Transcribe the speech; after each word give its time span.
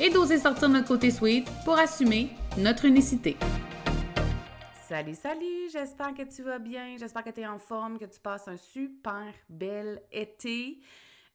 et 0.00 0.10
d'oser 0.10 0.38
sortir 0.38 0.68
notre 0.68 0.88
côté 0.88 1.10
sweet 1.10 1.48
pour 1.64 1.78
assumer 1.78 2.30
notre 2.56 2.84
unicité. 2.84 3.36
Salut, 4.88 5.14
salut, 5.14 5.68
j'espère 5.72 6.14
que 6.14 6.22
tu 6.22 6.42
vas 6.42 6.58
bien, 6.58 6.96
j'espère 6.98 7.22
que 7.22 7.30
tu 7.30 7.40
es 7.40 7.46
en 7.46 7.58
forme, 7.58 7.98
que 7.98 8.06
tu 8.06 8.20
passes 8.20 8.48
un 8.48 8.56
super 8.56 9.34
bel 9.48 10.00
été. 10.12 10.80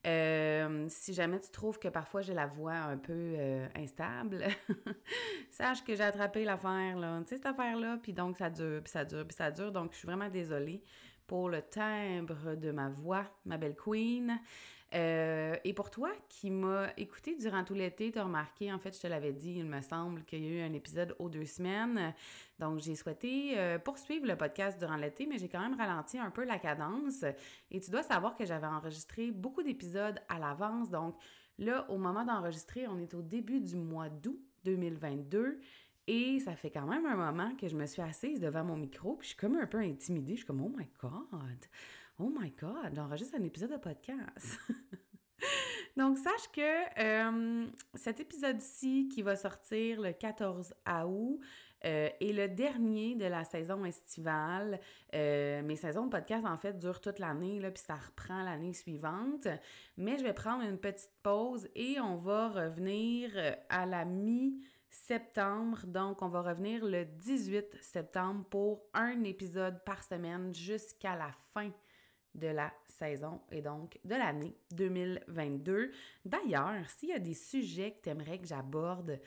Euh, 0.05 0.86
si 0.89 1.13
jamais 1.13 1.39
tu 1.39 1.49
trouves 1.49 1.80
que 1.80 1.88
parfois 1.88 2.22
j'ai 2.22 2.34
la 2.34 2.45
voix 2.45 2.73
un 2.73 2.98
peu 2.98 3.13
euh, 3.13 3.67
instable, 3.76 4.44
sache 5.50 5.84
que 5.84 5.95
j'ai 5.95 6.03
attrapé 6.03 6.44
l'affaire. 6.44 6.95
Tu 6.95 7.30
sais, 7.30 7.36
cette 7.36 7.45
affaire-là, 7.45 8.00
puis 8.02 8.11
donc 8.11 8.38
ça 8.38 8.50
dure, 8.50 8.81
puis 8.84 8.91
ça 8.91 9.05
dure, 9.05 9.25
puis 9.25 9.36
ça 9.36 9.52
dure. 9.52 9.72
Donc, 9.72 9.94
je 9.94 10.00
suis 10.00 10.08
vraiment 10.08 10.30
désolée 10.30 10.84
pour 11.27 11.50
le 11.50 11.62
timbre 11.62 12.55
de 12.55 12.72
ma 12.72 12.90
voix, 12.90 13.26
ma 13.45 13.58
belle 13.58 13.76
queen. 13.76 14.39
Euh, 14.94 15.56
et 15.64 15.73
pour 15.73 15.89
toi 15.89 16.11
qui 16.30 16.52
m'as 16.52 16.89
écouté 16.98 17.36
durant 17.36 17.64
tout 17.64 17.73
l'été, 17.73 18.11
tu 18.11 18.20
as 18.20 18.23
remarqué, 18.23 18.72
en 18.72 18.78
fait, 18.78 18.95
je 18.95 19.02
te 19.02 19.08
l'avais 19.08 19.33
dit, 19.33 19.56
il 19.58 19.66
me 19.66 19.81
semble 19.81 20.23
qu'il 20.23 20.44
y 20.44 20.48
a 20.48 20.52
eu 20.52 20.61
un 20.61 20.73
épisode 20.73 21.16
aux 21.17 21.30
deux 21.30 21.45
semaines. 21.45 22.14
Donc, 22.59 22.80
j'ai 22.80 22.95
souhaité 22.95 23.58
euh, 23.58 23.80
poursuivre 23.80 24.28
le 24.28 24.38
podcast 24.38 24.78
durant 24.78 24.98
l'été, 24.98 25.25
mais 25.25 25.39
j'ai 25.39 25.50
quand 25.50 25.61
même 25.61 25.75
ralenti 25.75 26.20
un 26.20 26.30
peu 26.30 26.44
la 26.44 26.59
cadence. 26.59 27.26
Et 27.72 27.80
tu 27.80 27.89
dois 27.89 28.03
savoir 28.03 28.36
que 28.36 28.45
j'avais 28.45 28.67
enregistré 28.67 29.31
beaucoup 29.31 29.64
d'épisodes 29.64 30.20
à 30.30 30.38
l'avance. 30.38 30.92
Donc, 30.92 31.16
là, 31.58 31.89
au 31.89 31.98
moment 31.98 32.23
d'enregistrer, 32.23 32.88
on 32.88 33.00
est 33.00 33.16
au 33.16 33.22
début 33.23 33.61
du 33.61 33.76
mois 33.76 34.09
d'août 34.09 34.39
2022. 34.64 35.59
Et 36.08 36.40
ça 36.40 36.56
fait 36.56 36.70
quand 36.70 36.86
même 36.86 37.06
un 37.06 37.16
moment 37.16 37.56
que 37.56 37.68
je 37.68 37.76
me 37.76 37.86
suis 37.86 38.02
assise 38.02 38.40
devant 38.40 38.64
mon 38.64 38.76
micro, 38.76 39.16
puis 39.16 39.26
je 39.26 39.30
suis 39.30 39.38
comme 39.38 39.56
un 39.56 39.66
peu 39.68 39.80
intimidée. 39.80 40.34
Je 40.34 40.38
suis 40.38 40.45
comme, 40.45 40.62
oh 40.62 40.73
my 40.76 40.88
God! 41.02 41.66
Oh 42.20 42.32
my 42.38 42.52
God, 42.52 42.94
j'enregistre 42.94 43.36
un 43.40 43.44
épisode 43.44 43.72
de 43.72 43.78
podcast. 43.78 44.60
Donc, 45.98 46.18
sache 46.18 46.50
que 46.52 47.00
euh, 47.00 47.68
cet 47.95 48.20
épisode-ci 48.20 49.10
qui 49.10 49.22
va 49.22 49.36
sortir 49.36 50.02
le 50.02 50.12
14 50.12 50.73
août 51.06 51.40
euh, 51.86 52.10
est 52.20 52.34
le 52.34 52.48
dernier 52.48 53.16
de 53.16 53.26
la 53.26 53.44
saison 53.44 53.84
estivale. 53.84 54.80
Euh, 55.14 55.62
mes 55.64 55.76
saisons 55.76 56.06
de 56.06 56.12
podcast, 56.12 56.45
en 56.45 56.58
fait, 56.58 56.78
durent 56.80 57.02
toute 57.02 57.20
l'année, 57.20 57.60
puis 57.73 57.84
ça 57.86 57.95
reprend 57.95 58.42
l'année 58.44 58.73
suivante. 58.73 59.48
Mais 59.98 60.17
je 60.17 60.23
vais 60.23 60.34
prendre 60.34 60.64
une 60.64 60.78
petite 60.80 61.12
pause 61.22 61.67
et 61.76 62.00
on 62.00 62.17
va 62.17 62.50
revenir 62.50 63.32
à 63.70 63.86
la 63.86 64.06
mi- 64.06 64.62
septembre. 64.94 65.86
Donc, 65.86 66.22
on 66.22 66.30
va 66.30 66.41
revenir 66.41 66.86
le 66.86 67.05
18 67.05 67.75
septembre 67.81 68.45
pour 68.49 68.83
un 68.94 69.23
épisode 69.23 69.83
par 69.83 70.03
semaine 70.03 70.53
jusqu'à 70.53 71.16
la 71.16 71.31
fin 71.53 71.72
de 72.36 72.47
la 72.47 72.73
saison 72.86 73.41
et 73.52 73.61
donc 73.61 73.99
de 74.03 74.16
l'année 74.16 74.55
2022. 74.71 75.91
D'ailleurs, 76.25 76.89
s'il 76.89 77.09
y 77.09 77.14
a 77.14 77.19
des 77.19 77.33
sujets 77.33 77.92
que 77.92 78.03
tu 78.03 78.09
aimerais 78.09 78.39
que 78.39 78.48
j'aborde 78.48 79.20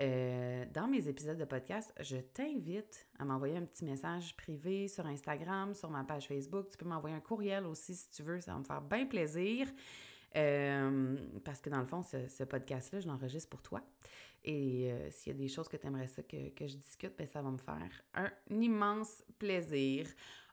euh, 0.00 0.64
dans 0.72 0.88
mes 0.88 1.08
épisodes 1.08 1.38
de 1.38 1.44
podcast, 1.44 1.92
je 2.00 2.16
t'invite 2.16 3.06
à 3.18 3.24
m'envoyer 3.24 3.56
un 3.56 3.64
petit 3.64 3.84
message 3.84 4.36
privé 4.36 4.88
sur 4.88 5.06
Instagram, 5.06 5.74
sur 5.74 5.90
ma 5.90 6.04
page 6.04 6.26
Facebook. 6.26 6.68
Tu 6.70 6.76
peux 6.76 6.86
m'envoyer 6.86 7.16
un 7.16 7.20
courriel 7.20 7.66
aussi 7.66 7.94
si 7.94 8.10
tu 8.10 8.22
veux, 8.22 8.40
ça 8.40 8.52
va 8.52 8.58
me 8.58 8.64
faire 8.64 8.80
bien 8.80 9.06
plaisir. 9.06 9.68
Euh, 10.36 11.16
parce 11.44 11.60
que 11.60 11.70
dans 11.70 11.78
le 11.78 11.86
fond, 11.86 12.02
ce, 12.02 12.44
podcast-là, 12.44 13.00
je 13.00 13.06
l'enregistre 13.06 13.48
pour 13.48 13.62
toi. 13.62 13.82
Et 14.44 14.92
euh, 14.92 15.10
s'il 15.10 15.32
y 15.32 15.34
a 15.34 15.38
des 15.38 15.48
choses 15.48 15.68
que 15.68 15.76
tu 15.76 15.86
aimerais 15.86 16.06
ça 16.06 16.22
que, 16.22 16.50
que 16.50 16.66
je 16.66 16.76
discute, 16.76 17.16
ben, 17.16 17.26
ça 17.26 17.40
va 17.40 17.50
me 17.50 17.58
faire 17.58 18.02
un 18.14 18.30
immense 18.50 19.24
plaisir. 19.38 20.06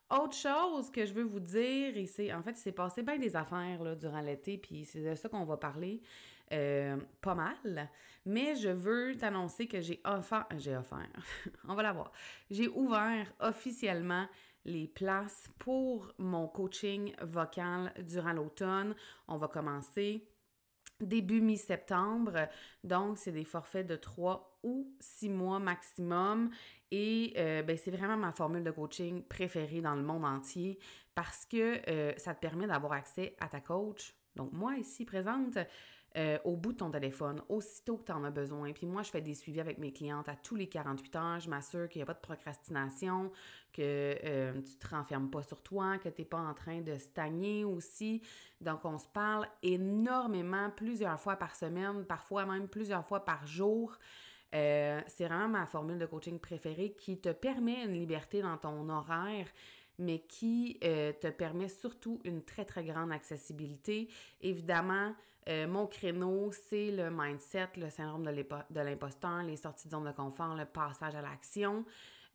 Autre 0.10 0.36
chose 0.36 0.90
que 0.92 1.06
je 1.06 1.14
veux 1.14 1.24
vous 1.24 1.40
dire, 1.40 1.96
et 1.96 2.06
c'est 2.06 2.34
en 2.34 2.42
fait, 2.42 2.52
il 2.52 2.58
s'est 2.58 2.72
passé 2.72 3.02
bien 3.02 3.18
des 3.18 3.36
affaires 3.36 3.82
là, 3.82 3.96
durant 3.96 4.22
l'été, 4.22 4.58
puis 4.58 4.86
c'est 4.86 5.02
de 5.02 5.16
ça 5.16 5.30
qu'on 5.30 5.46
va 5.46 5.58
parler 5.58 6.02
euh, 6.52 6.98
pas 7.22 7.36
mal. 7.36 7.90
Mais 8.26 8.56
je 8.56 8.70
veux 8.70 9.16
t'annoncer 9.16 9.68
que 9.68 9.80
j'ai 9.82 10.02
offert, 10.06 10.46
j'ai 10.58 10.76
offert, 10.76 11.10
on 11.68 11.76
va 11.76 11.84
la 11.84 11.94
voir. 11.94 12.12
J'ai 12.50 12.68
ouvert 12.68 13.34
officiellement 13.40 14.28
les 14.66 14.88
places 14.88 15.46
pour 15.58 16.14
mon 16.18 16.48
coaching 16.48 17.14
vocal 17.22 17.94
durant 18.04 18.34
l'automne. 18.34 18.96
On 19.28 19.38
va 19.38 19.48
commencer 19.48 20.28
début 21.06 21.42
mi-septembre. 21.42 22.48
Donc, 22.84 23.18
c'est 23.18 23.32
des 23.32 23.46
forfaits 23.46 23.88
de 23.88 23.96
3 23.96 24.60
ou 24.64 24.94
6 25.00 25.30
mois 25.30 25.60
maximum. 25.60 26.50
Et 26.92 27.34
euh, 27.38 27.64
ben, 27.64 27.78
c'est 27.78 27.92
vraiment 27.92 28.18
ma 28.18 28.32
formule 28.32 28.64
de 28.64 28.72
coaching 28.72 29.24
préférée 29.24 29.82
dans 29.82 29.96
le 29.96 30.04
monde 30.04 30.26
entier 30.26 30.78
parce 31.16 31.46
que 31.46 31.82
euh, 31.90 32.14
ça 32.18 32.34
te 32.34 32.40
permet 32.40 32.68
d'avoir 32.68 32.94
accès 32.94 33.36
à 33.40 33.48
ta 33.48 33.62
coach. 33.62 34.14
Donc, 34.36 34.52
moi, 34.54 34.78
ici 34.78 35.06
présente, 35.06 35.58
euh, 36.18 36.38
au 36.44 36.58
bout 36.58 36.74
de 36.74 36.78
ton 36.78 36.92
téléphone, 36.92 37.42
aussitôt 37.48 37.98
que 37.98 38.06
tu 38.06 38.12
en 38.12 38.24
as 38.24 38.32
besoin. 38.32 38.74
Puis 38.74 38.86
moi, 38.86 39.02
je 39.02 39.10
fais 39.10 39.22
des 39.22 39.34
suivis 39.34 39.62
avec 39.62 39.78
mes 39.78 39.94
clientes 39.94 40.28
à 40.28 40.36
tous 40.36 40.56
les 40.56 40.68
48 40.68 41.16
heures. 41.16 41.40
Je 41.40 41.50
m'assure 41.50 41.88
qu'il 41.88 42.00
n'y 42.00 42.04
a 42.04 42.06
pas 42.06 42.14
de 42.14 42.20
procrastination, 42.20 43.32
que 43.72 44.18
tu 44.20 44.28
ne 44.28 44.78
te 44.78 44.88
renfermes 44.94 45.30
pas 45.30 45.44
sur 45.44 45.62
toi, 45.62 45.98
que 45.98 46.10
tu 46.10 46.22
n'es 46.22 46.26
pas 46.26 46.40
en 46.40 46.54
train 46.54 46.82
de 46.82 46.98
stagner 46.98 47.64
aussi. 47.64 48.22
Donc, 48.60 48.84
on 48.84 48.98
se 48.98 49.08
parle 49.08 49.48
énormément, 49.64 50.70
plusieurs 50.76 51.20
fois 51.20 51.38
par 51.38 51.56
semaine, 51.56 52.04
parfois 52.06 52.46
même 52.46 52.68
plusieurs 52.68 53.06
fois 53.06 53.24
par 53.24 53.48
jour. 53.48 53.98
Euh, 54.54 55.02
c'est 55.08 55.28
vraiment 55.28 55.48
ma 55.48 55.66
formule 55.66 55.98
de 55.98 56.06
coaching 56.06 56.38
préférée 56.40 56.94
qui 57.00 57.20
te 57.20 57.30
permet 57.30 57.86
une 57.86 57.94
liberté 57.94 58.42
dans 58.42 58.58
ton 58.58 58.90
horaire, 58.90 59.48
mais 60.02 60.20
qui 60.20 60.80
euh, 60.84 61.14
te 61.14 61.28
permet 61.28 61.70
surtout 61.70 62.20
une 62.26 62.44
très, 62.44 62.66
très 62.66 62.84
grande 62.84 63.12
accessibilité. 63.12 64.10
Évidemment, 64.42 65.14
euh, 65.48 65.68
mon 65.68 65.86
créneau, 65.86 66.52
c'est 66.52 66.92
le 66.92 67.10
mindset, 67.12 67.70
le 67.78 67.90
syndrome 67.90 68.26
de 68.26 68.82
l'imposteur, 68.82 69.44
les 69.44 69.58
sorties 69.58 69.88
de 69.88 69.92
zone 69.92 70.06
de 70.06 70.12
confort, 70.12 70.56
le 70.56 70.66
passage 70.66 71.16
à 71.16 71.22
l'action. 71.22 71.86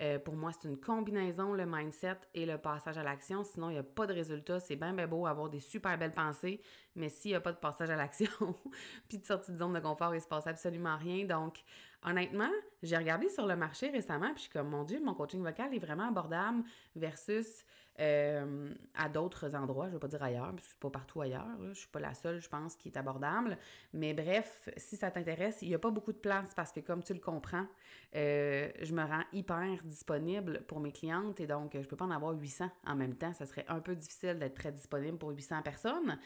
Euh, 0.03 0.19
pour 0.19 0.35
moi, 0.35 0.53
c'est 0.53 0.69
une 0.69 0.79
combinaison, 0.79 1.55
le 1.55 1.65
mindset 1.65 2.19
et 2.35 2.45
le 2.45 2.59
passage 2.59 2.99
à 2.99 3.03
l'action. 3.03 3.43
Sinon, 3.43 3.71
il 3.71 3.75
n'y 3.75 3.79
a 3.79 3.83
pas 3.83 4.07
de 4.07 4.13
résultat. 4.13 4.61
C'est 4.61 4.77
bien, 4.77 4.93
bien 4.93 5.07
beau 5.07 5.27
avoir 5.27 5.49
des 5.49 5.61
super 5.61 5.97
belles 5.97 6.13
pensées, 6.13 6.61
mais 6.95 7.09
s'il 7.09 7.31
n'y 7.31 7.35
a 7.35 7.41
pas 7.41 7.53
de 7.53 7.59
passage 7.59 7.91
à 7.91 7.97
l'action, 7.97 8.29
puis 9.09 9.19
de 9.19 9.25
sortie 9.25 9.53
de 9.53 9.57
zone 9.57 9.73
de 9.73 9.81
confort, 9.81 10.13
il 10.13 10.19
ne 10.19 10.23
se 10.23 10.29
passe 10.29 10.47
absolument 10.47 10.97
rien. 10.99 11.25
Donc, 11.25 11.65
honnêtement, 12.07 12.51
j'ai 12.83 12.97
regardé 12.97 13.29
sur 13.29 13.47
le 13.47 13.57
marché 13.57 13.91
récemment, 13.91 14.33
puis 14.35 14.49
comme, 14.53 14.71
mon 14.71 14.85
Dieu, 14.85 15.01
mon 15.03 15.15
coaching 15.15 15.43
vocal 15.43 15.75
est 15.75 15.79
vraiment 15.79 16.09
abordable 16.09 16.63
versus 16.95 17.65
euh, 17.99 18.75
à 18.95 19.09
d'autres 19.09 19.55
endroits, 19.55 19.87
je 19.87 19.91
ne 19.91 19.95
vais 19.95 20.01
pas 20.01 20.09
dire 20.09 20.23
ailleurs, 20.23 20.51
parce 20.51 20.65
que 20.65 20.71
c'est 20.71 20.79
pas 20.79 20.91
partout 20.91 21.21
ailleurs. 21.21 21.47
Je 21.61 21.69
ne 21.69 21.75
suis 21.75 21.89
pas 21.89 22.01
la 22.01 22.15
seule, 22.15 22.41
je 22.41 22.49
pense, 22.49 22.77
qui 22.77 22.89
est 22.89 22.97
abordable. 22.97 23.57
Mais 23.93 24.13
bref, 24.13 24.69
si 24.77 24.97
ça 24.97 25.11
t'intéresse, 25.11 25.59
il 25.63 25.69
n'y 25.69 25.75
a 25.75 25.79
pas 25.79 25.91
beaucoup 25.91 26.13
de 26.13 26.19
place 26.19 26.53
parce 26.55 26.73
que, 26.73 26.81
comme 26.81 27.03
tu 27.03 27.15
le 27.15 27.21
comprends, 27.21 27.67
euh, 28.15 28.71
je 28.83 28.93
me 28.93 29.03
rends 29.03 29.25
hyper 29.33 29.83
disponible 29.85 30.63
pour 30.69 30.81
mes 30.81 30.93
clientes 30.93 31.41
et 31.41 31.47
donc 31.47 31.73
je 31.75 31.87
peux 31.87 31.97
pas 31.97 32.05
en 32.05 32.11
avoir 32.11 32.35
800 32.35 32.71
en 32.87 32.97
même 32.97 33.15
temps. 33.15 33.33
Ça 33.33 33.47
serait 33.47 33.65
un 33.69 33.81
peu 33.81 33.97
difficile 33.97 34.39
d'être 34.39 34.55
très 34.55 34.73
disponible 34.73 35.19
pour 35.19 35.31
800 35.31 35.63
personnes. 35.63 36.19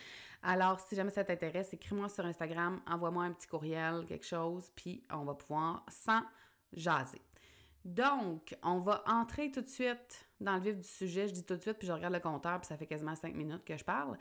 Alors, 0.42 0.80
si 0.80 0.96
jamais 0.96 1.10
ça 1.10 1.24
t'intéresse, 1.24 1.72
écris-moi 1.72 2.08
sur 2.08 2.24
Instagram, 2.24 2.80
envoie-moi 2.86 3.24
un 3.24 3.32
petit 3.32 3.46
courriel, 3.46 4.04
quelque 4.06 4.26
chose, 4.26 4.70
puis 4.74 5.04
on 5.10 5.24
va 5.24 5.34
pouvoir 5.34 5.84
s'en 5.88 6.22
jaser. 6.72 7.20
Donc, 7.84 8.56
on 8.62 8.80
va 8.80 9.02
entrer 9.06 9.50
tout 9.50 9.62
de 9.62 9.68
suite 9.68 10.28
dans 10.40 10.56
le 10.56 10.60
vif 10.60 10.76
du 10.76 10.88
sujet. 10.88 11.28
Je 11.28 11.32
dis 11.32 11.44
tout 11.44 11.56
de 11.56 11.60
suite, 11.60 11.78
puis 11.78 11.86
je 11.86 11.92
regarde 11.92 12.12
le 12.12 12.20
compteur, 12.20 12.58
puis 12.60 12.66
ça 12.66 12.76
fait 12.76 12.86
quasiment 12.86 13.16
cinq 13.16 13.34
minutes 13.34 13.64
que 13.64 13.76
je 13.76 13.84
parle. 13.84 14.18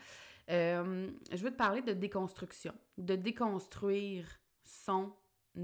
Euh, 0.50 1.12
je 1.32 1.44
veux 1.44 1.52
te 1.52 1.58
parler 1.58 1.82
de 1.82 1.94
déconstruction, 1.94 2.74
de 2.98 3.16
déconstruire 3.16 4.26
son 4.64 5.14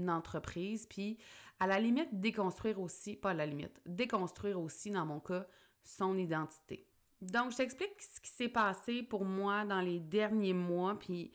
entreprise, 0.08 0.86
puis 0.86 1.18
à 1.58 1.66
la 1.66 1.80
limite, 1.80 2.08
déconstruire 2.12 2.80
aussi, 2.80 3.16
pas 3.16 3.30
à 3.30 3.34
la 3.34 3.46
limite, 3.46 3.80
déconstruire 3.86 4.60
aussi, 4.60 4.90
dans 4.90 5.06
mon 5.06 5.20
cas, 5.20 5.46
son 5.82 6.18
identité. 6.18 6.86
Donc, 7.22 7.52
je 7.52 7.56
t'explique 7.56 8.00
ce 8.00 8.20
qui 8.20 8.30
s'est 8.30 8.48
passé 8.48 9.02
pour 9.02 9.24
moi 9.24 9.64
dans 9.64 9.80
les 9.80 10.00
derniers 10.00 10.52
mois, 10.52 10.98
puis 10.98 11.32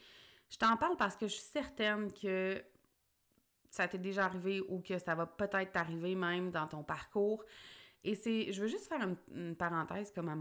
je 0.50 0.58
t'en 0.58 0.78
parle 0.78 0.96
parce 0.98 1.16
que 1.16 1.28
je 1.28 1.34
suis 1.34 1.42
certaine 1.42 2.12
que 2.14 2.62
ça 3.72 3.88
t'est 3.88 3.98
déjà 3.98 4.26
arrivé 4.26 4.62
ou 4.68 4.82
que 4.82 5.00
ça 5.00 5.16
va 5.16 5.26
peut-être 5.26 5.72
t'arriver 5.72 6.14
même 6.14 6.52
dans 6.52 6.68
ton 6.68 6.84
parcours. 6.84 7.44
Et 8.04 8.16
c'est, 8.16 8.52
je 8.52 8.62
veux 8.62 8.68
juste 8.68 8.88
faire 8.88 9.08
une, 9.34 9.56
parenthèse 9.56 10.12
comme 10.12 10.30
à 10.30 10.36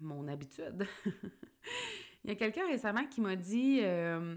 mon, 0.00 0.28
habitude. 0.28 0.86
Il 2.24 2.30
y 2.30 2.32
a 2.32 2.36
quelqu'un 2.36 2.66
récemment 2.66 3.06
qui 3.06 3.20
m'a 3.20 3.36
dit, 3.36 3.80
euh, 3.82 4.36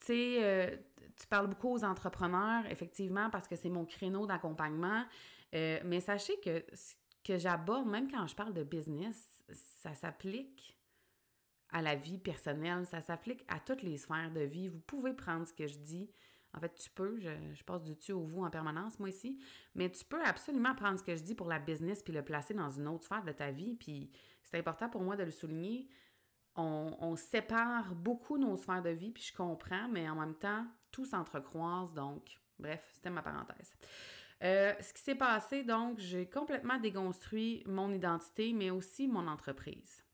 tu 0.00 0.06
sais, 0.06 0.38
euh, 0.40 0.76
tu 1.16 1.26
parles 1.26 1.48
beaucoup 1.48 1.74
aux 1.74 1.84
entrepreneurs, 1.84 2.64
effectivement, 2.70 3.28
parce 3.30 3.46
que 3.46 3.56
c'est 3.56 3.70
mon 3.70 3.84
créneau 3.84 4.26
d'accompagnement. 4.26 5.04
Euh, 5.54 5.80
mais 5.84 6.00
sachez 6.00 6.38
que 6.40 6.64
ce 6.72 6.94
que 7.24 7.38
j'aborde, 7.38 7.88
même 7.88 8.10
quand 8.10 8.26
je 8.26 8.34
parle 8.34 8.54
de 8.54 8.62
business, 8.62 9.44
ça 9.82 9.94
s'applique 9.94 10.78
à 11.70 11.82
la 11.82 11.96
vie 11.96 12.18
personnelle, 12.18 12.86
ça 12.86 13.02
s'applique 13.02 13.44
à 13.48 13.60
toutes 13.60 13.82
les 13.82 13.98
sphères 13.98 14.30
de 14.32 14.40
vie. 14.40 14.68
Vous 14.68 14.80
pouvez 14.80 15.12
prendre 15.12 15.46
ce 15.46 15.52
que 15.52 15.66
je 15.66 15.78
dis. 15.78 16.10
En 16.58 16.60
fait, 16.60 16.74
tu 16.74 16.90
peux, 16.90 17.20
je, 17.20 17.62
passe 17.62 17.84
du 17.84 17.96
tu 17.96 18.10
au 18.10 18.24
vous 18.24 18.42
en 18.42 18.50
permanence, 18.50 18.98
moi 18.98 19.10
ici, 19.10 19.38
mais 19.76 19.88
tu 19.92 20.04
peux 20.04 20.20
absolument 20.24 20.74
prendre 20.74 20.98
ce 20.98 21.04
que 21.04 21.14
je 21.14 21.22
dis 21.22 21.36
pour 21.36 21.46
la 21.46 21.60
business 21.60 22.02
puis 22.02 22.12
le 22.12 22.22
placer 22.22 22.52
dans 22.52 22.68
une 22.68 22.88
autre 22.88 23.04
sphère 23.04 23.22
de 23.22 23.30
ta 23.30 23.52
vie. 23.52 23.74
Puis 23.74 24.10
c'est 24.42 24.58
important 24.58 24.88
pour 24.88 25.02
moi 25.02 25.14
de 25.14 25.22
le 25.22 25.30
souligner. 25.30 25.88
On, 26.56 27.14
sépare 27.14 27.94
beaucoup 27.94 28.38
nos 28.38 28.56
sphères 28.56 28.82
de 28.82 28.90
vie, 28.90 29.12
puis 29.12 29.22
je 29.22 29.32
comprends, 29.32 29.86
mais 29.86 30.10
en 30.10 30.16
même 30.16 30.34
temps, 30.34 30.66
tout 30.90 31.04
s'entrecroise, 31.04 31.94
donc 31.94 32.40
bref, 32.58 32.84
c'était 32.92 33.10
ma 33.10 33.22
parenthèse. 33.22 33.76
Euh, 34.42 34.72
ce 34.80 34.92
qui 34.92 35.02
s'est 35.02 35.14
passé, 35.14 35.62
donc, 35.62 36.00
j'ai 36.00 36.28
complètement 36.28 36.78
déconstruit 36.78 37.62
mon 37.66 37.92
identité, 37.92 38.52
mais 38.52 38.70
aussi 38.70 39.06
mon 39.06 39.28
entreprise. 39.28 40.04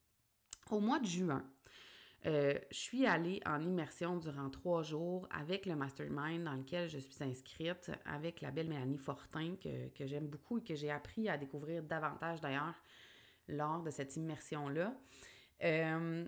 Au 0.71 0.81
mois 0.81 0.99
de 0.99 1.07
juin, 1.07 1.43
euh, 2.27 2.55
je 2.71 2.77
suis 2.77 3.07
allée 3.07 3.41
en 3.45 3.61
immersion 3.61 4.17
durant 4.17 4.49
trois 4.49 4.83
jours 4.83 5.29
avec 5.31 5.67
le 5.67 5.77
mastermind 5.77 6.45
dans 6.45 6.55
lequel 6.55 6.89
je 6.89 6.99
suis 6.99 7.23
inscrite, 7.23 7.91
avec 8.07 8.41
la 8.41 8.51
belle 8.51 8.69
Mélanie 8.69 8.97
Fortin, 8.97 9.57
que, 9.57 10.07
j'aime 10.07 10.29
beaucoup 10.29 10.59
et 10.59 10.63
que 10.63 10.75
j'ai 10.75 10.91
appris 10.91 11.29
à 11.29 11.37
découvrir 11.37 11.83
davantage 11.83 12.41
d'ailleurs 12.41 12.75
lors 13.49 13.83
de 13.83 13.91
cette 13.91 14.17
immersion-là. 14.17 14.95
Euh, 15.63 16.27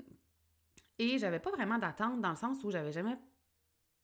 et 0.99 1.19
j'avais 1.19 1.41
pas 1.41 1.51
vraiment 1.51 1.79
d'attente 1.79 2.21
dans 2.21 2.31
le 2.31 2.37
sens 2.37 2.63
où 2.63 2.71
j'avais 2.71 2.93
jamais 2.93 3.17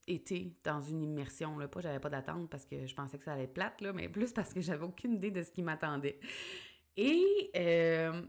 été 0.07 0.57
dans 0.65 0.81
une 0.81 1.03
immersion. 1.03 1.59
Là. 1.59 1.69
Pas 1.69 1.81
j'avais 1.81 2.01
pas 2.01 2.11
d'attente 2.11 2.49
parce 2.49 2.65
que 2.65 2.87
je 2.87 2.95
pensais 2.95 3.19
que 3.19 3.25
ça 3.25 3.35
allait 3.35 3.45
être 3.45 3.55
plate, 3.55 3.83
là, 3.83 3.93
mais 3.93 4.09
plus 4.09 4.33
parce 4.33 4.55
que 4.55 4.63
j'avais 4.63 4.85
aucune 4.85 5.15
idée 5.15 5.31
de 5.31 5.43
ce 5.43 5.51
qui 5.51 5.63
m'attendait. 5.63 6.19
Et 6.97 7.51
euh, 7.55 8.23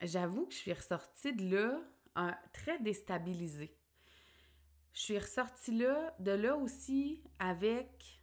j'avoue 0.00 0.46
que 0.46 0.52
je 0.52 0.58
suis 0.58 0.72
ressortie 0.72 1.32
de 1.32 1.56
là 1.56 1.80
très 2.52 2.78
déstabilisée. 2.78 3.74
Je 4.92 5.00
suis 5.00 5.18
ressortie 5.18 5.76
là, 5.76 6.14
de 6.18 6.32
là 6.32 6.56
aussi 6.56 7.22
avec... 7.38 8.22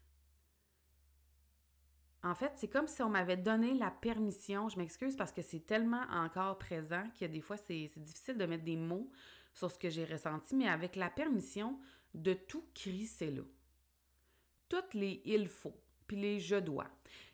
En 2.23 2.35
fait, 2.35 2.51
c'est 2.55 2.67
comme 2.67 2.87
si 2.87 3.01
on 3.03 3.09
m'avait 3.09 3.37
donné 3.37 3.73
la 3.73 3.91
permission, 3.91 4.67
je 4.69 4.77
m'excuse 4.77 5.15
parce 5.15 5.31
que 5.31 5.41
c'est 5.41 5.65
tellement 5.65 6.03
encore 6.09 6.57
présent 6.57 7.03
a 7.21 7.27
des 7.27 7.41
fois, 7.41 7.57
c'est 7.57 7.89
difficile 7.97 8.37
de 8.37 8.45
mettre 8.45 8.65
des 8.65 8.75
mots 8.75 9.09
sur 9.53 9.71
ce 9.71 9.77
que 9.77 9.89
j'ai 9.89 10.03
ressenti, 10.03 10.55
mais 10.55 10.67
avec 10.67 10.95
la 10.95 11.09
permission 11.09 11.79
de 12.13 12.33
tout 12.33 12.65
crisser 12.73 13.31
là. 13.31 13.43
Toutes 14.67 14.93
les 14.93 15.21
il 15.25 15.47
faut 15.47 15.79
puis 16.07 16.17
les 16.17 16.39
je 16.39 16.55
dois. 16.55 16.87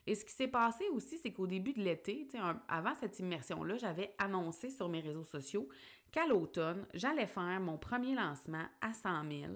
Et 0.06 0.16
ce 0.16 0.26
qui 0.26 0.34
s'est 0.34 0.48
passé 0.48 0.84
aussi, 0.90 1.18
c'est 1.18 1.32
qu'au 1.32 1.48
début 1.48 1.74
de 1.74 1.82
l'été, 1.82 2.28
avant 2.68 2.94
cette 2.96 3.20
immersion-là, 3.20 3.78
j'avais 3.78 4.14
annoncé 4.18 4.70
sur 4.70 4.90
mes 4.90 5.00
réseaux 5.00 5.24
sociaux 5.24 5.70
qu'à 6.14 6.26
l'automne, 6.28 6.86
j'allais 6.94 7.28
faire 7.28 7.60
mon 7.60 7.78
premier 7.78 8.16
lancement 8.16 8.66
à 8.80 8.94
100 8.94 9.30
000 9.30 9.52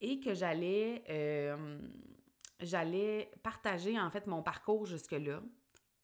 et 0.00 0.20
que 0.20 0.34
j'allais 0.34 1.02
euh, 1.08 1.78
j'allais 2.60 3.30
partager 3.42 3.98
en 3.98 4.10
fait 4.10 4.26
mon 4.26 4.42
parcours 4.42 4.86
jusque-là 4.86 5.42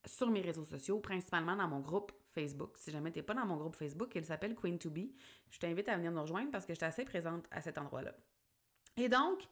sur 0.04 0.30
mes 0.30 0.40
réseaux 0.40 0.64
sociaux, 0.64 0.98
principalement 0.98 1.54
dans 1.54 1.68
mon 1.68 1.80
groupe 1.80 2.10
Facebook. 2.32 2.76
Si 2.76 2.90
jamais 2.90 3.12
t'es 3.12 3.22
pas 3.22 3.34
dans 3.34 3.46
mon 3.46 3.56
groupe 3.56 3.76
Facebook, 3.76 4.10
il 4.14 4.24
s'appelle 4.24 4.56
Queen 4.56 4.78
to 4.78 4.90
Be. 4.90 5.10
Je 5.50 5.58
t'invite 5.58 5.88
à 5.88 5.96
venir 5.96 6.10
nous 6.10 6.22
rejoindre 6.22 6.50
parce 6.50 6.66
que 6.66 6.72
je 6.72 6.78
suis 6.78 6.86
assez 6.86 7.04
présente 7.04 7.46
à 7.50 7.60
cet 7.60 7.78
endroit-là. 7.78 8.12
Et 8.96 9.08
donc, 9.08 9.42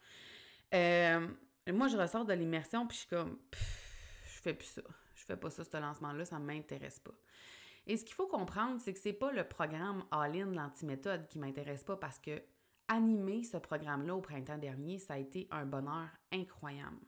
euh, 0.75 1.29
moi, 1.69 1.89
je 1.89 1.97
ressors 1.97 2.25
de 2.25 2.33
l'immersion, 2.33 2.87
puis 2.87 2.97
je 2.97 3.01
suis 3.01 3.09
comme, 3.09 3.39
je 4.25 4.41
fais 4.41 4.55
plus 4.55 4.67
ça. 4.67 4.83
Je 5.15 5.25
fais 5.25 5.37
pas 5.37 5.51
ça, 5.51 5.63
ce 5.65 5.77
lancement-là, 5.77 6.25
ça 6.25 6.39
m'intéresse 6.39 6.99
pas. 6.99 7.15
Et 7.91 7.97
ce 7.97 8.05
qu'il 8.05 8.15
faut 8.15 8.29
comprendre, 8.29 8.81
c'est 8.81 8.93
que 8.93 9.01
c'est 9.01 9.13
pas 9.13 9.33
le 9.33 9.43
programme 9.43 10.05
All-in, 10.13 10.53
l'antiméthode, 10.53 11.27
qui 11.27 11.41
m'intéresse 11.41 11.83
pas 11.83 11.97
parce 11.97 12.21
que 12.21 12.41
animer 12.87 13.43
ce 13.43 13.57
programme-là 13.57 14.15
au 14.15 14.21
printemps 14.21 14.59
dernier, 14.59 15.01
ça 15.01 15.15
a 15.15 15.19
été 15.19 15.49
un 15.51 15.67
bonheur 15.67 16.07
incroyable. 16.31 17.01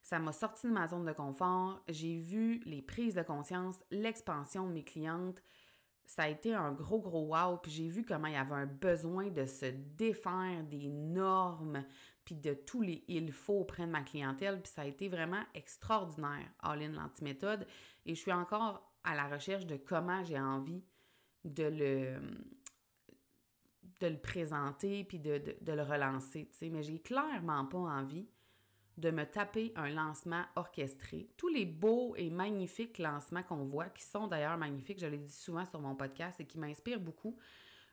Ça 0.00 0.20
m'a 0.20 0.32
sorti 0.32 0.68
de 0.68 0.72
ma 0.72 0.86
zone 0.86 1.04
de 1.04 1.12
confort, 1.12 1.82
j'ai 1.88 2.16
vu 2.16 2.60
les 2.64 2.80
prises 2.80 3.16
de 3.16 3.22
conscience, 3.22 3.82
l'expansion 3.90 4.68
de 4.68 4.72
mes 4.72 4.84
clientes, 4.84 5.42
ça 6.08 6.22
a 6.22 6.28
été 6.28 6.54
un 6.54 6.70
gros, 6.70 7.00
gros 7.00 7.36
wow. 7.36 7.58
Puis 7.58 7.72
j'ai 7.72 7.88
vu 7.88 8.04
comment 8.04 8.28
il 8.28 8.34
y 8.34 8.36
avait 8.36 8.54
un 8.54 8.66
besoin 8.66 9.28
de 9.28 9.44
se 9.44 9.66
défaire 9.66 10.62
des 10.64 10.88
normes, 10.88 11.84
puis 12.24 12.36
de 12.36 12.54
tous 12.54 12.82
les 12.82 13.04
il 13.08 13.32
faut 13.32 13.60
auprès 13.60 13.84
de 13.84 13.90
ma 13.90 14.02
clientèle. 14.02 14.62
Puis 14.62 14.72
ça 14.72 14.82
a 14.82 14.86
été 14.86 15.08
vraiment 15.08 15.42
extraordinaire, 15.54 16.48
All-in 16.60 16.92
l'antiméthode. 16.92 17.66
Et 18.06 18.14
je 18.14 18.20
suis 18.20 18.32
encore 18.32 18.87
à 19.04 19.14
la 19.14 19.28
recherche 19.28 19.66
de 19.66 19.76
comment 19.76 20.24
j'ai 20.24 20.38
envie 20.38 20.82
de 21.44 21.64
le 21.64 22.20
présenter 24.16 25.04
puis 25.04 25.18
de, 25.18 25.56
de, 25.60 25.72
le 25.72 25.82
relancer, 25.82 26.48
tu 26.50 26.56
sais. 26.56 26.70
Mais 26.70 26.82
j'ai 26.82 27.00
clairement 27.00 27.66
pas 27.66 27.78
envie 27.78 28.28
de 28.98 29.10
me 29.10 29.24
taper 29.24 29.72
un 29.76 29.90
lancement 29.90 30.44
orchestré. 30.56 31.30
Tous 31.36 31.48
les 31.48 31.64
beaux 31.64 32.16
et 32.16 32.30
magnifiques 32.30 32.98
lancements 32.98 33.44
qu'on 33.44 33.64
voit, 33.64 33.88
qui 33.90 34.02
sont 34.02 34.26
d'ailleurs 34.26 34.58
magnifiques, 34.58 34.98
je 34.98 35.06
l'ai 35.06 35.18
dit 35.18 35.32
souvent 35.32 35.64
sur 35.64 35.80
mon 35.80 35.94
podcast 35.94 36.40
et 36.40 36.46
qui 36.46 36.58
m'inspirent 36.58 37.00
beaucoup, 37.00 37.38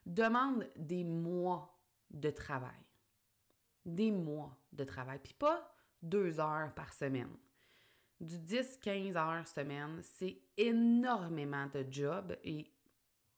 demandent 0.04 0.68
des 0.76 1.04
mois 1.04 1.78
de 2.10 2.30
travail. 2.30 2.84
Des 3.84 4.10
mois 4.10 4.58
de 4.72 4.82
travail. 4.82 5.20
Puis 5.22 5.34
pas 5.34 5.72
deux 6.02 6.40
heures 6.40 6.74
par 6.74 6.92
semaine. 6.92 7.36
Du 8.20 8.38
10-15 8.38 9.16
heures 9.16 9.46
semaine, 9.46 10.00
c'est 10.02 10.40
énormément 10.56 11.66
de 11.66 11.84
job 11.90 12.34
et 12.44 12.72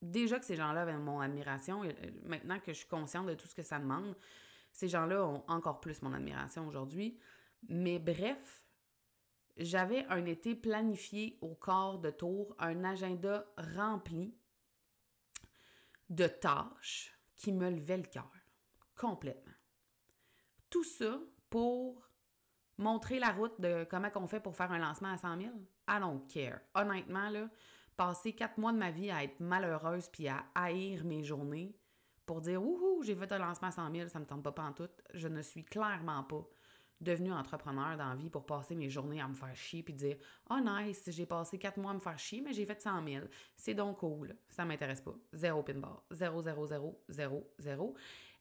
déjà 0.01 0.39
que 0.39 0.45
ces 0.45 0.55
gens-là 0.55 0.83
avaient 0.83 0.97
mon 0.97 1.21
admiration, 1.21 1.83
maintenant 2.25 2.61
que 2.61 2.73
je 2.73 2.79
suis 2.79 2.89
consciente 2.89 3.27
de 3.27 3.35
tout 3.35 3.49
ce 3.49 3.55
que 3.55 3.63
ça 3.63 3.79
demande, 3.79 4.17
ces 4.73 4.89
gens-là 4.89 5.27
ont 5.27 5.45
encore 5.49 5.81
plus 5.81 6.01
mon 6.03 6.13
admiration 6.13 6.69
aujourd'hui. 6.69 7.19
Mais 7.69 7.99
bref, 7.99 8.65
j'avais 9.57 10.07
un 10.07 10.25
été 10.25 10.55
planifié 10.55 11.37
au 11.41 11.55
corps 11.55 11.99
de 11.99 12.11
tour, 12.11 12.55
un 12.61 12.85
agenda 12.85 13.45
rempli 13.77 14.37
de 16.09 16.26
tâches 16.29 17.19
qui 17.35 17.52
me 17.52 17.69
levaient 17.69 17.97
le 17.97 18.05
cœur 18.05 18.31
complètement. 18.95 19.52
Tout 20.71 20.85
ça 20.85 21.19
pour 21.50 22.08
montrer 22.78 23.18
la 23.18 23.30
route 23.30 23.61
de 23.61 23.87
comment 23.90 24.08
on 24.14 24.26
fait 24.26 24.40
pour 24.40 24.56
faire 24.56 24.73
un 24.73 24.78
lancement 24.78 25.12
à 25.12 25.18
100 25.18 25.40
000. 25.40 25.50
I 25.88 26.00
don't 26.00 26.26
care. 26.32 26.61
Honnêtement, 26.75 27.28
là, 27.28 27.49
passer 27.97 28.32
quatre 28.32 28.58
mois 28.58 28.73
de 28.73 28.78
ma 28.78 28.90
vie 28.90 29.11
à 29.11 29.25
être 29.25 29.40
malheureuse 29.40 30.08
puis 30.08 30.28
à 30.28 30.44
haïr 30.54 31.04
mes 31.04 31.23
journées 31.23 31.76
pour 32.25 32.40
dire 32.40 32.62
Wouhou, 32.62 33.02
j'ai 33.02 33.16
fait 33.16 33.32
un 33.32 33.38
lancement 33.38 33.68
à 33.68 33.73
100 33.73 33.92
000, 33.92 34.08
ça 34.08 34.18
me 34.20 34.26
tente 34.26 34.42
pas 34.42 34.62
en 34.62 34.73
tout. 34.73 34.88
Je 35.14 35.28
ne 35.28 35.42
suis 35.42 35.64
clairement 35.64 36.23
pas 36.23 36.47
devenu 37.00 37.32
entrepreneur 37.32 37.97
dans 37.97 38.08
la 38.08 38.16
vie 38.16 38.28
pour 38.28 38.44
passer 38.44 38.75
mes 38.75 38.90
journées 38.90 39.20
à 39.20 39.28
me 39.28 39.35
faire 39.35 39.54
chier 39.54 39.82
puis 39.82 39.94
dire 39.94 40.16
Oh 40.50 40.58
nice, 40.62 41.08
j'ai 41.08 41.26
passé 41.26 41.58
quatre 41.58 41.78
mois 41.78 41.92
à 41.92 41.94
me 41.94 42.00
faire 42.00 42.18
chier, 42.18 42.40
mais 42.40 42.52
j'ai 42.52 42.66
fait 42.66 42.80
100 42.80 43.04
000. 43.06 43.26
C'est 43.56 43.75
donc 43.75 43.99
cool. 43.99 44.37
Ça 44.50 44.64
m'intéresse 44.64 45.00
pas. 45.00 45.14
Zéro 45.32 45.62
pin 45.62 45.75
bar. 45.75 46.02
Zéro, 46.11 46.42
zéro, 46.42 46.66
zéro, 46.66 47.02
zéro, 47.08 47.50
zéro. 47.58 47.94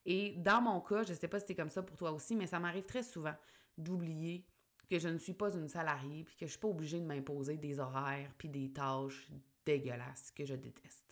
Et 0.06 0.36
dans 0.38 0.62
mon 0.62 0.82
cas, 0.82 1.03
je 1.03 1.13
sais 1.13 1.27
pas 1.27 1.39
si 1.39 1.48
c'est 1.48 1.56
comme 1.56 1.70
ça 1.70 1.82
pour 1.82 1.98
toi 1.98 2.12
aussi, 2.12 2.36
mais 2.36 2.48
ça 2.48 2.60
m'arrive 2.60 2.86
très 2.86 3.03
souvent 3.03 3.36
d'oublier 3.78 4.46
que 4.90 5.00
je 5.00 5.10
ne 5.10 5.18
suis 5.18 5.34
pas 5.34 5.54
une 5.54 5.68
salariée 5.68 6.24
puis 6.24 6.36
que 6.36 6.46
je 6.46 6.52
suis 6.52 6.60
pas 6.60 6.70
obligée 6.70 7.00
de 7.00 7.06
m'imposer 7.06 7.58
des 7.58 7.80
horaires 7.80 8.32
puis 8.38 8.50
des 8.50 8.72
tâches 8.72 9.30
dégueulasses 9.66 10.32
que 10.32 10.46
je 10.46 10.56
déteste. 10.56 11.08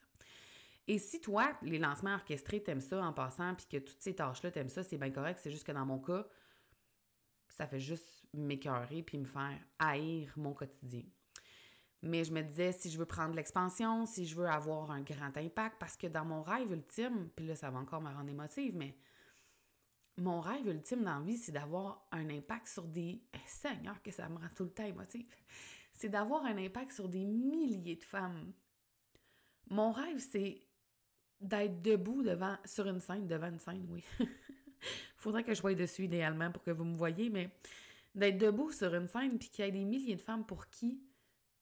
Et 0.88 1.00
si 1.00 1.20
toi, 1.20 1.58
les 1.62 1.80
lancements 1.80 2.14
orchestrés, 2.14 2.62
t'aimes 2.62 2.82
ça 2.82 3.04
en 3.04 3.12
passant, 3.12 3.56
puis 3.56 3.66
que 3.66 3.78
toutes 3.78 4.02
ces 4.02 4.16
tâches-là, 4.16 4.52
t'aimes 4.52 4.70
ça, 4.70 4.84
c'est 4.84 4.98
bien 4.98 5.10
correct. 5.10 5.40
C'est 5.42 5.50
juste 5.50 5.66
que 5.66 5.72
dans 5.72 5.86
mon 5.86 6.00
cas, 6.00 6.28
ça 7.50 7.66
fait 7.66 7.80
juste 7.80 8.08
m'écœurer 8.34 9.02
puis 9.02 9.18
me 9.18 9.26
faire 9.26 9.60
haïr 9.80 10.32
mon 10.38 10.54
quotidien. 10.54 11.04
Mais 12.04 12.24
je 12.24 12.32
me 12.32 12.44
disais, 12.44 12.72
si 12.72 12.92
je 12.92 13.00
veux 13.00 13.06
prendre 13.06 13.34
l'expansion, 13.34 14.06
si 14.06 14.28
je 14.28 14.36
veux 14.36 14.48
avoir 14.48 14.92
un 14.92 15.02
grand 15.02 15.36
impact, 15.36 15.78
parce 15.80 15.98
que 15.98 16.06
dans 16.06 16.24
mon 16.24 16.44
rêve 16.44 16.72
ultime, 16.72 17.30
puis 17.36 17.48
là, 17.48 17.56
ça 17.56 17.72
va 17.72 17.80
encore 17.80 18.02
me 18.02 18.14
rendre 18.14 18.30
émotive, 18.30 18.76
mais 18.76 18.96
mon 20.18 20.40
rêve 20.40 20.68
ultime 20.68 21.04
dans 21.04 21.20
la 21.20 21.26
vie, 21.26 21.38
c'est 21.38 21.52
d'avoir 21.52 22.08
un 22.12 22.30
impact 22.30 22.68
sur 22.68 22.84
des... 22.84 23.22
Eh, 23.34 23.38
Seigneur, 23.48 24.02
que 24.02 24.12
ça 24.12 24.30
me 24.30 24.38
rend 24.38 24.50
tout 24.56 24.64
le 24.64 24.72
temps 24.72 24.86
émotive. 24.86 25.26
C'est 25.94 26.10
d'avoir 26.10 26.46
un 26.46 26.58
impact 26.58 26.92
sur 26.94 27.10
des 27.10 27.26
milliers 27.26 27.96
de 27.96 28.04
femmes. 28.04 28.54
Mon 29.70 29.92
rêve, 29.92 30.20
c'est 30.20 30.62
d'être 31.40 31.82
debout 31.82 32.24
devant, 32.24 32.58
sur 32.66 32.88
une 32.88 33.00
scène, 33.00 33.28
devant 33.28 33.48
une 33.48 33.60
scène, 33.60 33.86
oui. 33.90 34.04
Faudrait 35.18 35.44
que 35.44 35.54
je 35.54 35.60
sois 35.60 35.74
dessus 35.74 36.06
idéalement 36.06 36.52
pour 36.52 36.64
que 36.64 36.72
vous 36.72 36.86
me 36.86 36.96
voyez, 36.96 37.30
mais 37.30 37.50
d'être 38.14 38.38
debout 38.38 38.72
sur 38.72 38.94
une 38.94 39.08
scène 39.08 39.38
puis 39.38 39.50
qu'il 39.50 39.66
y 39.66 39.68
ait 39.68 39.72
des 39.72 39.84
milliers 39.84 40.16
de 40.16 40.22
femmes 40.22 40.46
pour 40.46 40.70
qui 40.70 41.02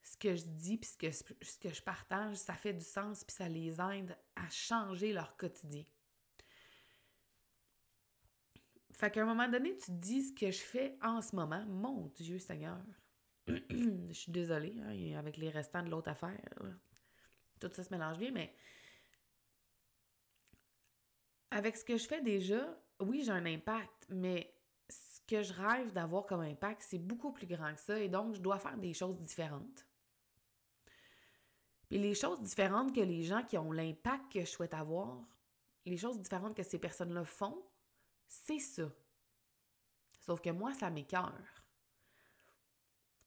ce 0.03 0.17
que 0.17 0.35
je 0.35 0.43
dis 0.43 0.77
puis 0.77 0.89
ce 0.89 0.97
que, 0.97 1.11
ce 1.11 1.59
que 1.59 1.73
je 1.73 1.81
partage, 1.81 2.35
ça 2.35 2.53
fait 2.53 2.73
du 2.73 2.83
sens 2.83 3.23
puis 3.23 3.35
ça 3.35 3.47
les 3.47 3.79
aide 3.79 4.17
à 4.35 4.49
changer 4.49 5.13
leur 5.13 5.37
quotidien. 5.37 5.83
Fait 8.93 9.09
qu'à 9.09 9.23
un 9.23 9.25
moment 9.25 9.47
donné, 9.47 9.75
tu 9.77 9.87
te 9.87 9.91
dis 9.91 10.23
ce 10.23 10.33
que 10.33 10.51
je 10.51 10.61
fais 10.61 10.95
en 11.01 11.21
ce 11.21 11.35
moment. 11.35 11.65
Mon 11.65 12.11
Dieu 12.15 12.37
Seigneur. 12.37 12.77
je 13.47 14.13
suis 14.13 14.31
désolée, 14.31 14.75
hein, 14.81 15.17
avec 15.17 15.37
les 15.37 15.49
restants 15.49 15.83
de 15.83 15.89
l'autre 15.89 16.09
affaire. 16.09 16.39
Tout 17.59 17.69
ça 17.73 17.83
se 17.83 17.89
mélange 17.89 18.17
bien, 18.17 18.31
mais 18.31 18.55
avec 21.51 21.75
ce 21.75 21.83
que 21.83 21.97
je 21.97 22.07
fais 22.07 22.21
déjà, 22.21 22.77
oui, 22.99 23.23
j'ai 23.23 23.31
un 23.31 23.45
impact, 23.45 24.07
mais 24.09 24.53
ce 24.89 25.19
que 25.27 25.43
je 25.43 25.53
rêve 25.53 25.91
d'avoir 25.91 26.25
comme 26.25 26.41
impact, 26.41 26.83
c'est 26.87 26.99
beaucoup 26.99 27.31
plus 27.31 27.47
grand 27.47 27.73
que 27.73 27.79
ça 27.79 27.99
et 27.99 28.09
donc 28.09 28.35
je 28.35 28.41
dois 28.41 28.59
faire 28.59 28.77
des 28.77 28.93
choses 28.93 29.17
différentes. 29.17 29.85
Puis 31.89 31.99
les 31.99 32.15
choses 32.15 32.41
différentes 32.41 32.95
que 32.95 33.01
les 33.01 33.23
gens 33.23 33.43
qui 33.43 33.57
ont 33.57 33.71
l'impact 33.71 34.31
que 34.31 34.41
je 34.41 34.45
souhaite 34.45 34.73
avoir, 34.73 35.19
les 35.85 35.97
choses 35.97 36.19
différentes 36.19 36.55
que 36.55 36.63
ces 36.63 36.79
personnes-là 36.79 37.23
font, 37.23 37.63
c'est 38.45 38.59
ça. 38.59 38.89
Sauf 40.19 40.41
que 40.41 40.49
moi, 40.49 40.73
ça 40.73 40.89
m'écœure. 40.89 41.63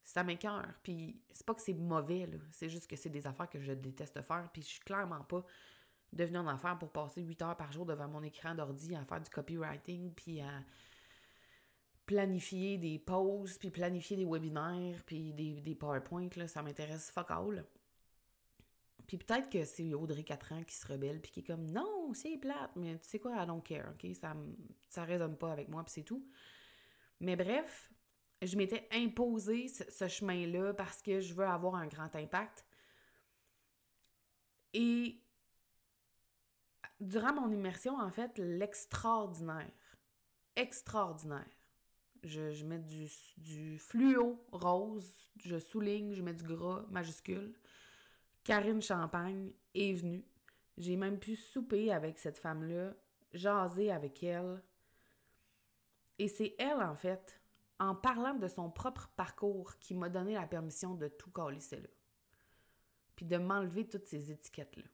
Ça 0.03 0.25
m'écœure. 0.25 0.75
Puis 0.83 1.23
c'est 1.33 1.47
pas 1.47 1.55
que 1.55 1.63
c'est 1.63 1.75
mauvais, 1.75 2.27
là. 2.27 2.39
C'est 2.51 2.69
juste 2.69 2.89
que 2.89 2.97
c'est 2.97 3.11
des 3.11 3.27
affaires 3.27 3.49
que 3.49 3.61
je 3.61 3.73
déteste 3.73 4.21
faire. 4.23 4.49
Puis 4.53 4.63
je 4.63 4.69
suis 4.69 4.81
clairement 4.81 5.23
pas 5.25 5.45
devenue 6.13 6.39
en 6.39 6.49
affaire 6.49 6.79
pour 6.79 6.91
passer 6.91 7.23
8 7.23 7.43
heures 7.43 7.57
par 7.57 7.73
jour 7.73 7.87
devant 7.87 8.09
mon 8.09 8.23
écran 8.23 8.55
d'ordi 8.55 8.95
à 8.95 9.05
faire 9.05 9.21
du 9.21 9.31
copywriting, 9.31 10.13
puis 10.13 10.41
à 10.41 10.63
planifier 12.07 12.79
des 12.79 12.99
pauses, 12.99 13.59
puis 13.59 13.71
planifier 13.71 14.17
des 14.17 14.25
webinaires, 14.25 15.03
puis 15.05 15.33
des, 15.33 15.61
des 15.61 15.79
là, 16.37 16.49
ça 16.49 16.63
m'intéresse 16.63 17.11
fuck 17.11 17.31
all. 17.31 17.65
Puis 19.07 19.19
peut-être 19.19 19.49
que 19.49 19.65
c'est 19.65 19.95
Audrey 19.95 20.25
4 20.25 20.53
ans 20.53 20.63
qui 20.65 20.75
se 20.75 20.87
rebelle 20.87 21.21
puis 21.21 21.31
qui 21.31 21.41
est 21.41 21.45
comme 21.45 21.71
non, 21.71 22.13
c'est 22.13 22.37
plate, 22.39 22.73
mais 22.75 22.99
tu 22.99 23.09
sais 23.09 23.19
quoi, 23.19 23.43
I 23.43 23.47
don't 23.47 23.63
care, 23.63 23.91
OK? 23.91 24.15
Ça, 24.15 24.35
ça 24.89 25.05
résonne 25.05 25.37
pas 25.37 25.53
avec 25.53 25.69
moi, 25.69 25.85
puis 25.85 25.93
c'est 25.93 26.03
tout. 26.03 26.27
Mais 27.21 27.37
bref, 27.37 27.93
je 28.43 28.57
m'étais 28.57 28.89
imposé 28.93 29.69
ce, 29.69 30.09
chemin-là 30.09 30.75
parce 30.75 31.01
que 31.03 31.21
je 31.21 31.35
veux 31.35 31.47
avoir 31.47 31.77
un 31.77 31.87
grand 31.87 32.15
impact. 32.15 32.67
Et 34.75 35.23
durant 37.01 37.33
mon 37.33 37.51
immersion, 37.51 37.99
en 37.99 38.11
fait, 38.11 38.39
l'extraordinaire, 38.39 39.97
extraordinaire, 40.57 41.47
je, 42.25 42.53
je 42.53 42.65
mets 42.65 42.79
du, 42.79 43.09
du 43.37 43.79
fluo 43.79 44.45
rose, 44.51 45.31
je 45.45 45.59
souligne, 45.59 46.13
je 46.13 46.23
mets 46.23 46.35
du 46.35 46.45
gras 46.45 46.85
majuscule. 46.91 47.55
Karine 48.47 48.81
Champagne 48.81 49.51
est 49.75 49.93
venue. 49.95 50.25
J'ai 50.79 50.95
même 50.95 51.19
pu 51.19 51.35
souper 51.35 51.91
avec 51.91 52.17
cette 52.17 52.39
femme-là, 52.39 52.95
jaser 53.33 53.91
avec 53.91 54.23
elle. 54.23 54.63
Et 56.21 56.29
c'est 56.29 56.55
elle, 56.61 56.81
en 56.81 56.95
fait, 56.95 57.41
en 57.81 57.97
parlant 57.97 58.35
de 58.35 58.47
son 58.47 58.71
propre 58.71 59.11
parcours, 59.17 59.77
qui 59.81 59.97
m'a 59.97 60.09
donné 60.09 60.35
la 60.35 60.47
permission 60.47 60.95
de 60.95 61.09
tout 61.09 61.33
calisser 61.33 61.81
là. 61.81 61.89
Puis 63.17 63.27
de 63.27 63.37
m'enlever 63.37 63.89
toutes 63.89 64.07
ces 64.07 64.31
étiquettes-là. 64.31 64.85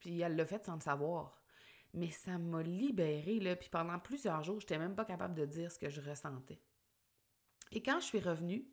Puis 0.00 0.20
elle 0.20 0.36
l'a 0.36 0.44
fait 0.44 0.66
sans 0.66 0.74
le 0.74 0.82
savoir. 0.82 1.40
Mais 1.94 2.10
ça 2.10 2.36
m'a 2.36 2.62
libérée, 2.62 3.40
là. 3.40 3.56
Puis 3.56 3.70
pendant 3.70 3.98
plusieurs 3.98 4.44
jours, 4.44 4.60
j'étais 4.60 4.78
même 4.78 4.94
pas 4.94 5.06
capable 5.06 5.34
de 5.34 5.46
dire 5.46 5.72
ce 5.72 5.78
que 5.78 5.88
je 5.88 6.02
ressentais. 6.02 6.60
Et 7.72 7.82
quand 7.82 8.00
je 8.00 8.04
suis 8.04 8.20
revenue, 8.20 8.70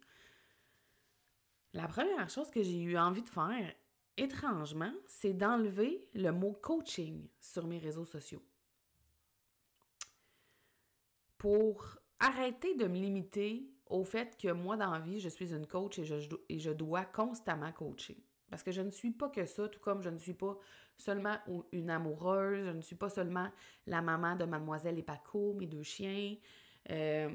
la 1.71 1.87
première 1.87 2.29
chose 2.29 2.51
que 2.51 2.63
j'ai 2.63 2.81
eu 2.81 2.97
envie 2.97 3.23
de 3.23 3.29
faire, 3.29 3.73
étrangement, 4.17 4.93
c'est 5.07 5.33
d'enlever 5.33 6.07
le 6.13 6.31
mot 6.31 6.53
coaching 6.53 7.27
sur 7.39 7.67
mes 7.67 7.77
réseaux 7.77 8.05
sociaux. 8.05 8.43
Pour 11.37 11.97
arrêter 12.19 12.75
de 12.75 12.85
me 12.85 12.95
limiter 12.95 13.69
au 13.87 14.03
fait 14.03 14.37
que 14.37 14.51
moi, 14.51 14.77
dans 14.77 14.91
la 14.91 14.99
vie, 14.99 15.19
je 15.19 15.29
suis 15.29 15.53
une 15.53 15.67
coach 15.67 15.99
et 15.99 16.05
je, 16.05 16.15
et 16.49 16.59
je 16.59 16.71
dois 16.71 17.05
constamment 17.05 17.71
coacher. 17.71 18.17
Parce 18.49 18.63
que 18.63 18.71
je 18.71 18.81
ne 18.81 18.89
suis 18.89 19.11
pas 19.11 19.29
que 19.29 19.45
ça, 19.45 19.67
tout 19.67 19.79
comme 19.79 20.01
je 20.01 20.09
ne 20.09 20.17
suis 20.17 20.33
pas 20.33 20.57
seulement 20.97 21.37
une 21.71 21.89
amoureuse, 21.89 22.65
je 22.65 22.71
ne 22.71 22.81
suis 22.81 22.95
pas 22.95 23.09
seulement 23.09 23.49
la 23.85 24.01
maman 24.01 24.35
de 24.35 24.45
Mademoiselle 24.45 24.97
et 24.97 25.03
Paco, 25.03 25.53
mes 25.53 25.67
deux 25.67 25.83
chiens, 25.83 26.35
euh, 26.89 27.29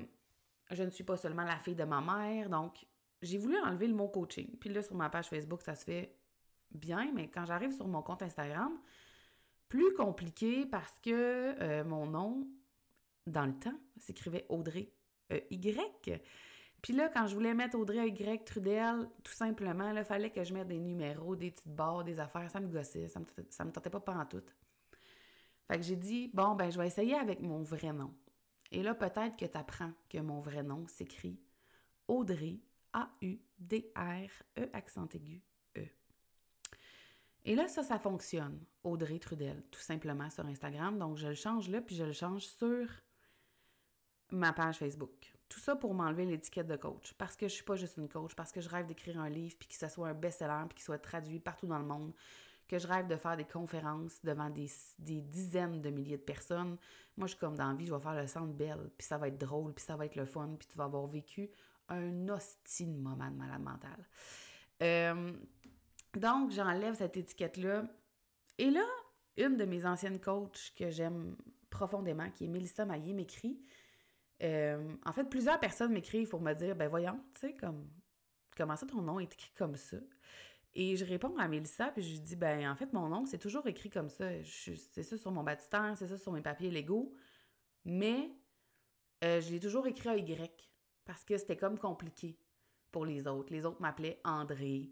je 0.71 0.83
ne 0.83 0.91
suis 0.91 1.05
pas 1.05 1.17
seulement 1.17 1.45
la 1.45 1.59
fille 1.59 1.75
de 1.75 1.85
ma 1.85 2.01
mère. 2.01 2.49
Donc, 2.49 2.87
j'ai 3.23 3.39
voulu 3.39 3.59
enlever 3.59 3.89
le 3.89 3.95
mot 3.95 4.09
coaching. 4.09 4.57
Puis 4.59 4.71
là, 4.71 4.83
sur 4.83 4.95
ma 4.95 5.11
page 5.11 5.29
Facebook, 5.29 5.63
ça 5.63 5.75
se 5.75 5.85
fait 5.85 6.17
bien, 6.73 7.11
mais 7.13 7.29
quand 7.29 7.45
j'arrive 7.45 7.73
sur 7.73 7.89
mon 7.89 8.03
compte 8.03 8.23
Instagram, 8.23 8.73
plus 9.69 9.95
compliqué 9.95 10.67
parce 10.67 10.99
que 11.03 11.55
euh, 11.61 11.85
mon 11.85 12.07
nom, 12.07 12.47
dans 13.27 13.47
le 13.47 13.55
temps, 13.59 13.79
s'écrivait 13.97 14.47
Audrey 14.49 14.93
e 15.31 15.41
Y. 15.51 16.21
Puis 16.83 16.93
là, 16.95 17.09
quand 17.09 17.27
je 17.27 17.35
voulais 17.35 17.55
mettre 17.55 17.79
Audrey 17.79 17.99
e 17.99 18.09
Y 18.09 18.45
Trudel, 18.45 19.09
tout 19.23 19.33
simplement, 19.33 19.91
il 19.91 20.05
fallait 20.05 20.31
que 20.31 20.43
je 20.43 20.53
mette 20.55 20.69
des 20.69 20.79
numéros, 20.79 21.37
des 21.37 21.51
petites 21.51 21.75
barres, 21.75 22.05
des 22.05 22.19
affaires. 22.19 22.51
Ça 22.51 22.61
me 22.61 22.69
gossait, 22.69 23.09
ça 23.09 23.21
me, 23.21 23.27
ça 23.51 23.65
me 23.65 23.71
tentait 23.71 23.91
pas 23.91 24.03
en 24.09 24.27
tout. 24.27 24.43
Fait 25.69 25.77
que 25.77 25.83
j'ai 25.83 25.97
dit, 25.97 26.29
bon, 26.35 26.55
ben, 26.57 26.71
je 26.71 26.79
vais 26.79 26.87
essayer 26.87 27.15
avec 27.15 27.41
mon 27.41 27.63
vrai 27.63 27.93
nom. 27.93 28.13
Et 28.73 28.83
là, 28.83 28.95
peut-être 28.95 29.37
que 29.37 29.45
tu 29.45 29.59
apprends 29.59 29.93
que 30.09 30.19
mon 30.19 30.41
vrai 30.41 30.63
nom 30.63 30.87
s'écrit 30.89 31.39
Audrey, 32.09 32.59
A-U-D-R-E, 32.93 34.71
accent 34.73 35.09
aigu, 35.15 35.43
et 37.45 37.55
là, 37.55 37.69
ça, 37.69 37.83
ça 37.83 37.99
fonctionne. 37.99 38.59
Audrey 38.85 39.19
Trudel, 39.19 39.63
tout 39.71 39.81
simplement 39.81 40.29
sur 40.31 40.45
Instagram. 40.47 40.99
Donc, 40.99 41.17
je 41.17 41.29
le 41.29 41.35
change 41.35 41.69
là, 41.69 41.81
puis 41.81 41.97
je 41.97 42.05
le 42.05 42.13
change 42.13 42.47
sur 42.47 42.87
ma 44.31 44.53
page 44.53 44.79
Facebook. 44.79 45.33
Tout 45.49 45.59
ça 45.59 45.75
pour 45.75 45.95
m'enlever 45.95 46.27
l'étiquette 46.27 46.67
de 46.67 46.77
coach. 46.77 47.15
Parce 47.15 47.37
que 47.37 47.49
je 47.49 47.55
suis 47.55 47.65
pas 47.65 47.77
juste 47.77 47.97
une 47.97 48.09
coach, 48.09 48.35
parce 48.35 48.53
que 48.53 48.61
je 48.61 48.69
rêve 48.69 48.87
d'écrire 48.87 49.19
un 49.19 49.29
livre, 49.29 49.57
puis 49.59 49.69
que 49.69 49.75
ça 49.75 49.89
soit 49.89 50.09
un 50.09 50.15
best-seller, 50.15 50.65
puis 50.69 50.77
qu'il 50.77 50.85
soit 50.85 50.99
traduit 50.99 51.41
partout 51.41 51.67
dans 51.67 51.79
le 51.79 51.85
monde. 51.85 52.13
Que 52.69 52.79
je 52.79 52.87
rêve 52.87 53.09
de 53.09 53.17
faire 53.17 53.37
des 53.37 53.45
conférences 53.45 54.23
devant 54.23 54.49
des, 54.49 54.71
dizaines 54.99 55.81
de 55.81 55.91
milliers 55.91 56.19
de 56.19 56.23
personnes. 56.23 56.77
Moi, 57.17 57.27
je 57.27 57.33
suis 57.33 57.41
comme 57.41 57.57
dans 57.57 57.69
la 57.69 57.75
vie, 57.75 57.87
je 57.87 57.93
vais 57.93 58.01
faire 58.01 58.15
le 58.15 58.29
centre 58.29 58.53
belle, 58.53 58.91
puis 58.97 59.07
ça 59.07 59.19
va 59.19 59.27
être 59.27 59.39
drôle, 59.39 59.75
puis 59.75 59.85
ça 59.85 59.97
va 59.97 60.07
être 60.07 60.15
le 60.15 60.25
fun, 60.25 60.55
puis 60.57 60.69
tu 60.69 60.79
vas 60.79 60.85
avoir 60.85 61.07
vécu 61.07 61.51
un 61.89 62.29
hostie 62.29 62.87
moment 62.87 63.29
de 63.29 63.37
malade 63.37 63.63
mentale. 63.63 64.07
Euh, 64.83 65.33
donc, 66.17 66.51
j'enlève 66.51 66.95
cette 66.95 67.17
étiquette-là. 67.17 67.85
Et 68.59 68.71
là, 68.71 68.85
une 69.37 69.57
de 69.57 69.65
mes 69.65 69.87
anciennes 69.87 70.21
coachs 70.21 70.73
que 70.77 70.91
j'aime 70.91 71.37
profondément, 71.71 72.31
qui 72.31 72.45
est 72.45 72.49
Mélissa 72.49 72.85
Maillé, 72.85 73.13
m'écrit. 73.13 73.61
Euh, 74.43 74.95
en 75.05 75.13
fait, 75.13 75.25
plusieurs 75.25 75.61
personnes 75.61 75.93
m'écrivent 75.93 76.29
pour 76.29 76.41
me 76.41 76.55
dire 76.55 76.75
Ben 76.75 76.89
voyons, 76.89 77.21
tu 77.35 77.41
sais, 77.41 77.55
comme 77.55 77.89
comment 78.57 78.77
ça 78.77 78.87
ton 78.87 79.03
nom 79.03 79.21
est 79.21 79.33
écrit 79.33 79.53
comme 79.57 79.77
ça? 79.77 79.99
Et 80.75 80.97
je 80.97 81.05
réponds 81.05 81.37
à 81.37 81.49
Mélissa, 81.49 81.89
puis 81.89 82.03
je 82.03 82.13
lui 82.13 82.21
dis 82.21 82.37
Ben 82.37 82.71
en 82.71 82.77
fait, 82.77 82.93
mon 82.93 83.09
nom, 83.09 83.27
c'est 83.27 83.39
toujours 83.39 83.67
écrit 83.67 83.91
comme 83.91 84.09
ça. 84.09 84.27
C'est 84.45 85.03
ça 85.03 85.17
sur 85.17 85.31
mon 85.31 85.43
baptistère, 85.43 85.95
c'est 85.97 86.09
ça 86.09 86.17
sur 86.17 86.33
mes 86.33 86.43
papiers 86.43 86.71
légaux. 86.71 87.15
Mais 87.85 88.31
euh, 89.25 89.41
je 89.41 89.51
l'ai 89.51 89.61
toujours 89.61 89.87
écrit 89.87 90.09
à 90.09 90.17
Y 90.17 90.71
parce 91.05 91.25
que 91.25 91.37
c'était 91.37 91.57
comme 91.57 91.79
compliqué 91.79 92.39
pour 92.93 93.05
les 93.05 93.27
autres. 93.27 93.53
Les 93.53 93.65
autres 93.65 93.81
m'appelaient 93.81 94.21
André. 94.25 94.91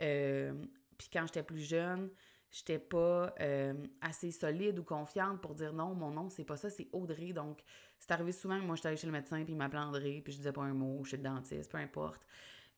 Euh, 0.00 0.52
puis 0.98 1.08
quand 1.12 1.26
j'étais 1.26 1.42
plus 1.42 1.60
jeune, 1.60 2.10
j'étais 2.50 2.78
pas 2.78 3.34
euh, 3.40 3.74
assez 4.00 4.30
solide 4.30 4.78
ou 4.78 4.84
confiante 4.84 5.40
pour 5.40 5.54
dire 5.54 5.72
non, 5.72 5.94
mon 5.94 6.10
nom, 6.10 6.28
c'est 6.30 6.44
pas 6.44 6.56
ça, 6.56 6.70
c'est 6.70 6.88
Audrey. 6.92 7.32
Donc, 7.32 7.62
c'est 7.98 8.10
arrivé 8.12 8.32
souvent 8.32 8.58
que 8.58 8.64
moi, 8.64 8.76
j'étais 8.76 8.88
allée 8.88 8.96
chez 8.96 9.06
le 9.06 9.12
médecin, 9.12 9.42
puis 9.44 9.52
il 9.52 9.56
m'appelait 9.56 9.80
André, 9.80 10.20
puis 10.22 10.32
je 10.32 10.38
disais 10.38 10.52
pas 10.52 10.62
un 10.62 10.74
mot, 10.74 11.04
chez 11.04 11.16
le 11.16 11.22
dentiste, 11.22 11.70
peu 11.70 11.78
importe. 11.78 12.26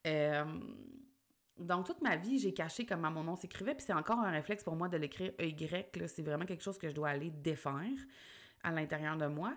Euh, 0.06 0.44
donc, 1.58 1.87
toute 1.87 2.00
ma 2.02 2.16
vie, 2.16 2.38
j'ai 2.38 2.54
caché 2.54 2.87
comment 2.87 3.10
mon 3.10 3.25
nom 3.25 3.37
s'écrivait, 3.37 3.75
puis 3.75 3.84
c'est 3.84 3.92
encore 3.92 4.18
un 4.20 4.30
réflexe 4.30 4.62
pour 4.62 4.76
moi 4.76 4.88
de 4.88 4.96
l'écrire 4.96 5.32
EY. 5.38 5.56
C'est 6.06 6.22
vraiment 6.22 6.44
quelque 6.44 6.62
chose 6.62 6.78
que 6.78 6.88
je 6.88 6.94
dois 6.94 7.08
aller 7.08 7.30
défaire 7.30 7.82
à 8.62 8.70
l'intérieur 8.70 9.16
de 9.16 9.26
moi. 9.26 9.56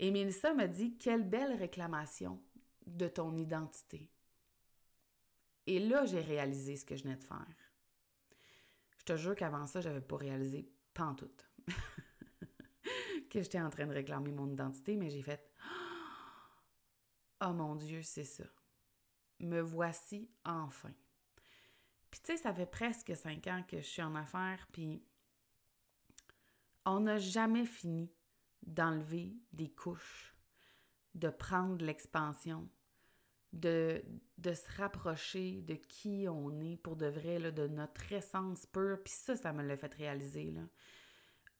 Et 0.00 0.10
Mélissa 0.10 0.52
m'a 0.54 0.66
dit 0.66 0.96
Quelle 0.96 1.22
belle 1.22 1.54
réclamation 1.54 2.40
de 2.86 3.08
ton 3.08 3.36
identité. 3.36 4.10
Et 5.68 5.80
là, 5.80 6.06
j'ai 6.06 6.22
réalisé 6.22 6.76
ce 6.76 6.86
que 6.86 6.96
je 6.96 7.02
venais 7.02 7.16
de 7.16 7.24
faire. 7.24 7.72
Je 8.96 9.04
te 9.04 9.16
jure 9.16 9.36
qu'avant 9.36 9.66
ça, 9.66 9.82
j'avais 9.82 10.00
pas 10.00 10.16
réalisé 10.16 10.66
pantoute 10.94 11.46
que 13.30 13.42
j'étais 13.42 13.60
en 13.60 13.68
train 13.68 13.86
de 13.86 13.92
réclamer 13.92 14.32
mon 14.32 14.48
identité, 14.48 14.96
mais 14.96 15.10
j'ai 15.10 15.20
fait 15.20 15.46
Oh 17.44 17.52
mon 17.52 17.74
Dieu, 17.76 18.00
c'est 18.00 18.24
ça. 18.24 18.44
Me 19.40 19.60
voici 19.60 20.30
enfin. 20.46 20.94
Puis 22.10 22.20
tu 22.22 22.32
sais, 22.32 22.38
ça 22.38 22.54
fait 22.54 22.64
presque 22.64 23.14
cinq 23.14 23.46
ans 23.46 23.62
que 23.68 23.76
je 23.76 23.86
suis 23.86 24.02
en 24.02 24.14
affaires, 24.14 24.66
puis 24.72 25.04
on 26.86 27.00
n'a 27.00 27.18
jamais 27.18 27.66
fini 27.66 28.10
d'enlever 28.62 29.36
des 29.52 29.68
couches, 29.68 30.34
de 31.14 31.28
prendre 31.28 31.84
l'expansion, 31.84 32.70
de, 33.52 34.02
de 34.38 34.52
se 34.52 34.70
rapprocher 34.76 35.62
de 35.62 35.74
qui 35.74 36.26
on 36.28 36.60
est 36.60 36.76
pour 36.76 36.96
de 36.96 37.06
vrai, 37.06 37.38
là, 37.38 37.50
de 37.50 37.66
notre 37.66 38.12
essence 38.12 38.66
pure. 38.66 38.98
Puis 39.02 39.12
ça, 39.12 39.36
ça 39.36 39.52
me 39.52 39.62
l'a 39.62 39.76
fait 39.76 39.92
réaliser. 39.94 40.50
Là. 40.50 40.62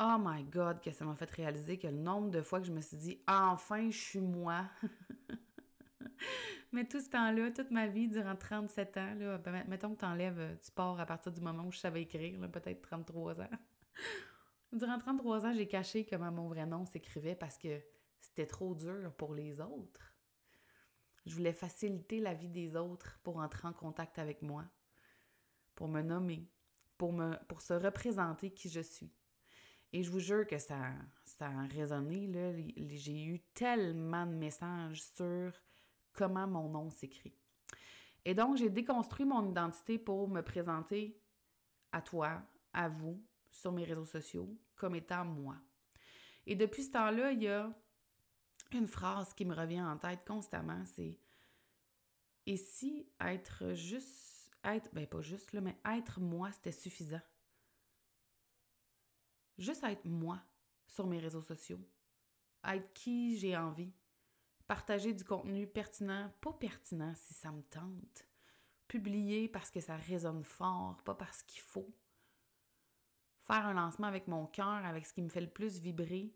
Oh 0.00 0.16
my 0.20 0.44
God, 0.44 0.80
que 0.80 0.92
ça 0.92 1.04
m'a 1.04 1.16
fait 1.16 1.30
réaliser 1.30 1.78
que 1.78 1.88
le 1.88 1.96
nombre 1.96 2.30
de 2.30 2.40
fois 2.40 2.60
que 2.60 2.66
je 2.66 2.72
me 2.72 2.80
suis 2.80 2.96
dit 2.96 3.20
enfin 3.26 3.90
je 3.90 3.98
suis 3.98 4.20
moi. 4.20 4.66
Mais 6.72 6.84
tout 6.84 7.00
ce 7.00 7.08
temps-là, 7.08 7.50
toute 7.50 7.70
ma 7.70 7.86
vie, 7.86 8.08
durant 8.08 8.36
37 8.36 8.96
ans, 8.98 9.14
là, 9.14 9.38
ben, 9.38 9.64
mettons 9.68 9.94
que 9.94 10.00
tu 10.00 10.04
enlèves, 10.04 10.58
tu 10.62 10.70
pars 10.70 11.00
à 11.00 11.06
partir 11.06 11.32
du 11.32 11.40
moment 11.40 11.64
où 11.64 11.72
je 11.72 11.78
savais 11.78 12.02
écrire, 12.02 12.38
peut-être 12.50 12.82
33 12.82 13.40
ans. 13.40 13.48
durant 14.72 14.98
33 14.98 15.46
ans, 15.46 15.52
j'ai 15.54 15.66
caché 15.66 16.04
comment 16.04 16.30
mon 16.30 16.48
vrai 16.48 16.66
nom 16.66 16.84
s'écrivait 16.84 17.34
parce 17.34 17.56
que 17.56 17.80
c'était 18.20 18.46
trop 18.46 18.74
dur 18.74 19.12
pour 19.16 19.34
les 19.34 19.60
autres. 19.60 20.07
Je 21.28 21.34
voulais 21.34 21.52
faciliter 21.52 22.20
la 22.20 22.32
vie 22.32 22.48
des 22.48 22.74
autres 22.74 23.20
pour 23.22 23.36
entrer 23.36 23.68
en 23.68 23.74
contact 23.74 24.18
avec 24.18 24.40
moi, 24.40 24.64
pour 25.74 25.86
me 25.86 26.00
nommer, 26.00 26.48
pour, 26.96 27.12
me, 27.12 27.36
pour 27.48 27.60
se 27.60 27.74
représenter 27.74 28.50
qui 28.50 28.70
je 28.70 28.80
suis. 28.80 29.12
Et 29.92 30.02
je 30.02 30.10
vous 30.10 30.20
jure 30.20 30.46
que 30.46 30.56
ça, 30.56 30.94
ça 31.24 31.48
a 31.48 31.66
résonné. 31.66 32.74
J'ai 32.96 33.24
eu 33.26 33.40
tellement 33.52 34.24
de 34.24 34.32
messages 34.32 35.02
sur 35.02 35.52
comment 36.14 36.46
mon 36.46 36.70
nom 36.70 36.88
s'écrit. 36.88 37.36
Et 38.24 38.34
donc, 38.34 38.56
j'ai 38.56 38.70
déconstruit 38.70 39.26
mon 39.26 39.50
identité 39.50 39.98
pour 39.98 40.28
me 40.28 40.40
présenter 40.40 41.20
à 41.92 42.00
toi, 42.00 42.40
à 42.72 42.88
vous, 42.88 43.22
sur 43.50 43.72
mes 43.72 43.84
réseaux 43.84 44.06
sociaux, 44.06 44.48
comme 44.76 44.94
étant 44.94 45.26
moi. 45.26 45.56
Et 46.46 46.54
depuis 46.54 46.84
ce 46.84 46.92
temps-là, 46.92 47.32
il 47.32 47.42
y 47.42 47.48
a 47.48 47.70
une 48.74 48.86
phrase 48.86 49.32
qui 49.34 49.44
me 49.44 49.54
revient 49.54 49.82
en 49.82 49.96
tête 49.96 50.24
constamment, 50.26 50.84
c'est 50.84 51.18
Et 52.46 52.56
si 52.56 53.08
être 53.20 53.74
juste, 53.74 54.50
être, 54.64 54.92
ben 54.92 55.06
pas 55.06 55.20
juste 55.20 55.52
là, 55.52 55.60
mais 55.60 55.76
être 55.84 56.20
moi, 56.20 56.50
c'était 56.52 56.72
suffisant? 56.72 57.20
Juste 59.58 59.84
être 59.84 60.04
moi 60.04 60.40
sur 60.86 61.06
mes 61.06 61.18
réseaux 61.18 61.42
sociaux, 61.42 61.80
être 62.64 62.92
qui 62.92 63.36
j'ai 63.38 63.56
envie, 63.56 63.92
partager 64.66 65.12
du 65.12 65.24
contenu 65.24 65.66
pertinent, 65.66 66.32
pas 66.40 66.52
pertinent 66.52 67.14
si 67.14 67.34
ça 67.34 67.50
me 67.50 67.62
tente, 67.62 68.26
publier 68.86 69.48
parce 69.48 69.70
que 69.70 69.80
ça 69.80 69.96
résonne 69.96 70.44
fort, 70.44 71.02
pas 71.04 71.14
parce 71.14 71.42
qu'il 71.42 71.60
faut, 71.60 71.92
faire 73.48 73.66
un 73.66 73.72
lancement 73.72 74.06
avec 74.06 74.28
mon 74.28 74.46
cœur, 74.46 74.84
avec 74.84 75.06
ce 75.06 75.12
qui 75.12 75.22
me 75.22 75.28
fait 75.28 75.40
le 75.40 75.50
plus 75.50 75.78
vibrer, 75.80 76.34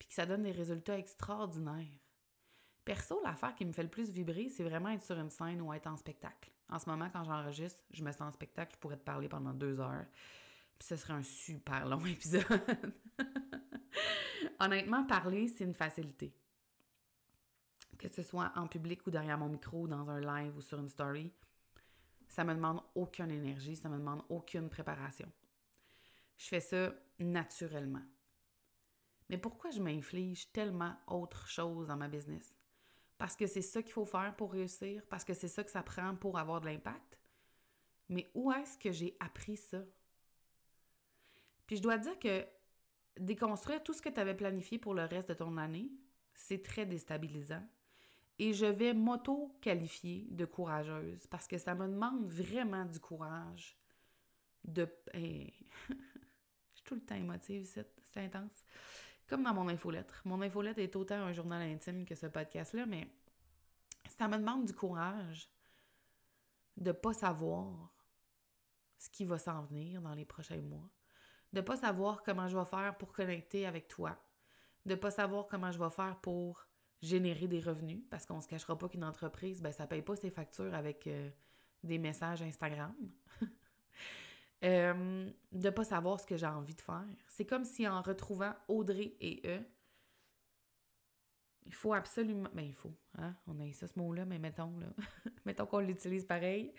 puis 0.00 0.08
que 0.08 0.14
ça 0.14 0.24
donne 0.24 0.42
des 0.42 0.50
résultats 0.50 0.98
extraordinaires. 0.98 1.86
Perso, 2.86 3.20
l'affaire 3.22 3.54
qui 3.54 3.66
me 3.66 3.72
fait 3.72 3.82
le 3.82 3.90
plus 3.90 4.10
vibrer, 4.10 4.48
c'est 4.48 4.64
vraiment 4.64 4.88
être 4.88 5.04
sur 5.04 5.18
une 5.18 5.28
scène 5.28 5.60
ou 5.60 5.72
être 5.74 5.86
en 5.86 5.96
spectacle. 5.98 6.50
En 6.70 6.78
ce 6.78 6.88
moment, 6.88 7.10
quand 7.12 7.22
j'enregistre, 7.22 7.82
je 7.92 8.02
me 8.02 8.10
sens 8.10 8.22
en 8.22 8.32
spectacle, 8.32 8.72
je 8.74 8.78
pourrais 8.78 8.96
te 8.96 9.04
parler 9.04 9.28
pendant 9.28 9.52
deux 9.52 9.78
heures. 9.78 10.06
Puis 10.78 10.88
ce 10.88 10.96
serait 10.96 11.12
un 11.12 11.22
super 11.22 11.86
long 11.86 12.04
épisode. 12.06 12.44
Honnêtement, 14.58 15.04
parler, 15.04 15.48
c'est 15.48 15.64
une 15.64 15.74
facilité. 15.74 16.34
Que 17.98 18.08
ce 18.08 18.22
soit 18.22 18.50
en 18.56 18.66
public 18.66 19.06
ou 19.06 19.10
derrière 19.10 19.36
mon 19.36 19.50
micro, 19.50 19.86
dans 19.86 20.08
un 20.08 20.20
live 20.20 20.56
ou 20.56 20.62
sur 20.62 20.78
une 20.80 20.88
story, 20.88 21.30
ça 22.26 22.42
me 22.44 22.54
demande 22.54 22.80
aucune 22.94 23.30
énergie, 23.30 23.76
ça 23.76 23.90
me 23.90 23.98
demande 23.98 24.22
aucune 24.30 24.70
préparation. 24.70 25.30
Je 26.38 26.46
fais 26.46 26.60
ça 26.60 26.94
naturellement. 27.18 28.02
Mais 29.30 29.38
pourquoi 29.38 29.70
je 29.70 29.80
m'inflige 29.80 30.50
tellement 30.50 30.96
autre 31.06 31.46
chose 31.46 31.86
dans 31.86 31.96
ma 31.96 32.08
business? 32.08 32.58
Parce 33.16 33.36
que 33.36 33.46
c'est 33.46 33.62
ça 33.62 33.80
qu'il 33.80 33.92
faut 33.92 34.04
faire 34.04 34.34
pour 34.36 34.52
réussir, 34.52 35.04
parce 35.08 35.24
que 35.24 35.34
c'est 35.34 35.46
ça 35.46 35.62
que 35.62 35.70
ça 35.70 35.84
prend 35.84 36.16
pour 36.16 36.36
avoir 36.36 36.60
de 36.60 36.66
l'impact? 36.66 37.16
Mais 38.08 38.28
où 38.34 38.50
est-ce 38.50 38.76
que 38.76 38.90
j'ai 38.90 39.16
appris 39.20 39.56
ça? 39.56 39.84
Puis 41.68 41.76
je 41.76 41.82
dois 41.82 41.96
dire 41.96 42.18
que 42.18 42.44
déconstruire 43.20 43.84
tout 43.84 43.92
ce 43.92 44.02
que 44.02 44.08
tu 44.08 44.18
avais 44.18 44.34
planifié 44.34 44.78
pour 44.78 44.94
le 44.94 45.04
reste 45.04 45.28
de 45.28 45.34
ton 45.34 45.56
année, 45.58 45.92
c'est 46.34 46.64
très 46.64 46.84
déstabilisant. 46.84 47.62
Et 48.40 48.52
je 48.52 48.66
vais 48.66 48.94
m'auto-qualifier 48.94 50.26
de 50.30 50.44
courageuse 50.44 51.28
parce 51.28 51.46
que 51.46 51.56
ça 51.56 51.76
me 51.76 51.86
demande 51.86 52.26
vraiment 52.26 52.84
du 52.84 52.98
courage 52.98 53.78
de... 54.64 54.88
je 55.14 55.20
suis 56.72 56.84
tout 56.84 56.96
le 56.96 57.02
temps 57.02 57.14
émotive, 57.14 57.64
c'est 58.02 58.20
intense. 58.24 58.64
Comme 59.30 59.44
dans 59.44 59.54
mon 59.54 59.68
infolettre. 59.68 60.20
Mon 60.26 60.42
infolettre 60.42 60.80
est 60.80 60.94
autant 60.94 61.14
un 61.14 61.32
journal 61.32 61.62
intime 61.62 62.04
que 62.04 62.14
ce 62.14 62.26
podcast-là, 62.26 62.84
mais 62.84 63.08
ça 64.18 64.28
me 64.28 64.36
demande 64.36 64.66
du 64.66 64.74
courage 64.74 65.50
de 66.76 66.92
pas 66.92 67.14
savoir 67.14 67.94
ce 68.98 69.08
qui 69.08 69.24
va 69.24 69.38
s'en 69.38 69.62
venir 69.62 70.02
dans 70.02 70.14
les 70.14 70.26
prochains 70.26 70.60
mois 70.60 70.90
de 71.52 71.60
pas 71.60 71.76
savoir 71.76 72.22
comment 72.22 72.48
je 72.48 72.56
vais 72.56 72.64
faire 72.64 72.96
pour 72.98 73.12
connecter 73.12 73.66
avec 73.66 73.88
toi, 73.88 74.16
de 74.86 74.94
pas 74.94 75.10
savoir 75.10 75.46
comment 75.48 75.72
je 75.72 75.78
vais 75.78 75.90
faire 75.90 76.16
pour 76.20 76.66
générer 77.02 77.48
des 77.48 77.60
revenus, 77.60 78.02
parce 78.10 78.26
qu'on 78.26 78.40
se 78.40 78.48
cachera 78.48 78.76
pas 78.76 78.88
qu'une 78.88 79.04
entreprise, 79.04 79.62
ben 79.62 79.72
ça 79.72 79.86
paye 79.86 80.02
pas 80.02 80.16
ses 80.16 80.30
factures 80.30 80.74
avec 80.74 81.06
euh, 81.06 81.30
des 81.82 81.98
messages 81.98 82.42
Instagram. 82.42 82.94
euh, 84.64 85.30
de 85.52 85.70
pas 85.70 85.84
savoir 85.84 86.20
ce 86.20 86.26
que 86.26 86.36
j'ai 86.36 86.46
envie 86.46 86.74
de 86.74 86.80
faire. 86.80 87.06
C'est 87.28 87.46
comme 87.46 87.64
si 87.64 87.86
en 87.88 88.02
retrouvant 88.02 88.54
Audrey 88.68 89.14
et 89.20 89.42
eux, 89.46 89.64
il 91.66 91.74
faut 91.74 91.94
absolument. 91.94 92.48
Ben, 92.52 92.64
il 92.64 92.74
faut, 92.74 92.94
hein? 93.18 93.34
On 93.46 93.58
a 93.60 93.72
ça 93.72 93.86
ce 93.86 93.98
mot-là, 93.98 94.24
mais 94.24 94.38
mettons, 94.38 94.78
là. 94.78 94.88
mettons 95.44 95.66
qu'on 95.66 95.80
l'utilise 95.80 96.24
pareil 96.24 96.74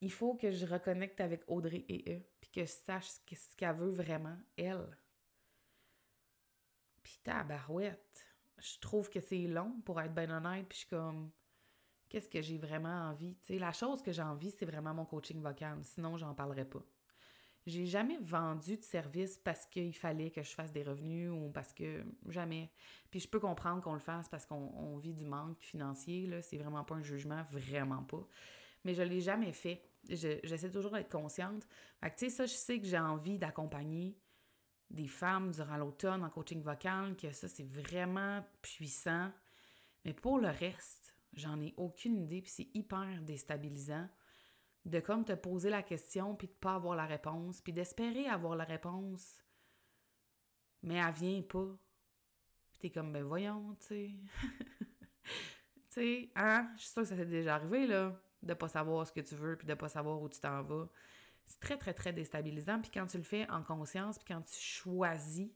il 0.00 0.12
faut 0.12 0.34
que 0.34 0.50
je 0.50 0.66
reconnecte 0.66 1.20
avec 1.20 1.42
Audrey 1.48 1.84
et 1.88 2.04
eux, 2.12 2.22
puis 2.40 2.50
que 2.50 2.60
je 2.62 2.70
sache 2.70 3.06
ce 3.06 3.56
qu'elle 3.56 3.76
veut 3.76 3.90
vraiment, 3.90 4.36
elle. 4.56 4.86
Puis 7.02 7.18
tabarouette, 7.22 8.26
je 8.58 8.78
trouve 8.80 9.08
que 9.10 9.20
c'est 9.20 9.46
long 9.46 9.80
pour 9.84 10.00
être 10.00 10.14
bien 10.14 10.30
honnête, 10.30 10.66
puis 10.68 10.76
je 10.76 10.80
suis 10.80 10.88
comme, 10.88 11.30
qu'est-ce 12.08 12.28
que 12.28 12.42
j'ai 12.42 12.58
vraiment 12.58 13.08
envie? 13.08 13.36
Tu 13.36 13.54
sais, 13.54 13.58
la 13.58 13.72
chose 13.72 14.02
que 14.02 14.12
j'ai 14.12 14.22
envie, 14.22 14.50
c'est 14.50 14.66
vraiment 14.66 14.94
mon 14.94 15.06
coaching 15.06 15.40
vocal, 15.40 15.78
sinon 15.84 16.16
j'en 16.16 16.34
parlerai 16.34 16.64
pas. 16.64 16.82
J'ai 17.66 17.86
jamais 17.86 18.18
vendu 18.18 18.76
de 18.76 18.82
service 18.82 19.38
parce 19.38 19.66
qu'il 19.66 19.94
fallait 19.94 20.30
que 20.30 20.42
je 20.42 20.50
fasse 20.50 20.72
des 20.72 20.84
revenus 20.84 21.30
ou 21.30 21.50
parce 21.52 21.72
que 21.72 22.04
jamais. 22.28 22.70
Puis 23.10 23.20
je 23.20 23.28
peux 23.28 23.40
comprendre 23.40 23.82
qu'on 23.82 23.94
le 23.94 23.98
fasse 23.98 24.28
parce 24.28 24.46
qu'on 24.46 24.96
vit 24.98 25.14
du 25.14 25.24
manque 25.24 25.60
financier, 25.60 26.26
là. 26.26 26.42
C'est 26.42 26.58
vraiment 26.58 26.84
pas 26.84 26.94
un 26.94 27.02
jugement, 27.02 27.42
vraiment 27.50 28.04
pas 28.04 28.26
mais 28.86 28.94
je 28.94 29.02
l'ai 29.02 29.20
jamais 29.20 29.52
fait. 29.52 29.82
J'essaie 30.08 30.70
toujours 30.70 30.92
d'être 30.92 31.10
consciente. 31.10 31.66
Fait 32.00 32.10
que, 32.10 32.16
tu 32.16 32.24
sais, 32.26 32.30
ça, 32.30 32.46
je 32.46 32.54
sais 32.54 32.78
que 32.78 32.86
j'ai 32.86 32.98
envie 32.98 33.36
d'accompagner 33.36 34.16
des 34.88 35.08
femmes 35.08 35.50
durant 35.50 35.76
l'automne 35.76 36.22
en 36.22 36.30
coaching 36.30 36.62
vocal, 36.62 37.16
que 37.16 37.32
ça, 37.32 37.48
c'est 37.48 37.64
vraiment 37.64 38.46
puissant. 38.62 39.32
Mais 40.04 40.14
pour 40.14 40.38
le 40.38 40.48
reste, 40.48 41.16
j'en 41.32 41.60
ai 41.60 41.74
aucune 41.76 42.16
idée, 42.16 42.40
puis 42.40 42.52
c'est 42.52 42.68
hyper 42.74 43.20
déstabilisant 43.22 44.08
de 44.86 45.00
comme 45.00 45.24
te 45.24 45.32
poser 45.32 45.70
la 45.70 45.82
question, 45.82 46.34
puis 46.34 46.48
de 46.48 46.52
pas 46.52 46.74
avoir 46.74 46.96
la 46.96 47.06
réponse, 47.06 47.60
puis 47.60 47.72
d'espérer 47.72 48.26
avoir 48.26 48.56
la 48.56 48.64
réponse, 48.64 49.44
mais 50.82 50.94
elle 50.94 51.12
vient 51.12 51.42
pas. 51.42 51.76
Puis 52.70 52.78
t'es 52.78 52.90
comme, 52.90 53.12
ben 53.12 53.24
voyons, 53.24 53.74
tu 53.80 53.86
sais. 53.86 54.10
tu 55.24 55.30
sais, 55.90 56.30
hein? 56.36 56.70
Je 56.76 56.82
suis 56.82 56.90
sûre 56.90 57.02
que 57.02 57.08
ça 57.08 57.16
t'est 57.16 57.26
déjà 57.26 57.56
arrivé, 57.56 57.86
là 57.86 58.18
de 58.46 58.54
pas 58.54 58.68
savoir 58.68 59.06
ce 59.06 59.12
que 59.12 59.20
tu 59.20 59.34
veux 59.34 59.56
puis 59.56 59.66
de 59.66 59.74
pas 59.74 59.88
savoir 59.88 60.20
où 60.20 60.28
tu 60.28 60.40
t'en 60.40 60.62
vas. 60.62 60.88
C'est 61.44 61.60
très, 61.60 61.76
très, 61.76 61.94
très 61.94 62.12
déstabilisant. 62.12 62.80
Puis 62.80 62.90
quand 62.92 63.06
tu 63.06 63.18
le 63.18 63.22
fais 63.22 63.48
en 63.50 63.62
conscience, 63.62 64.18
puis 64.18 64.32
quand 64.34 64.42
tu 64.42 64.58
choisis, 64.58 65.50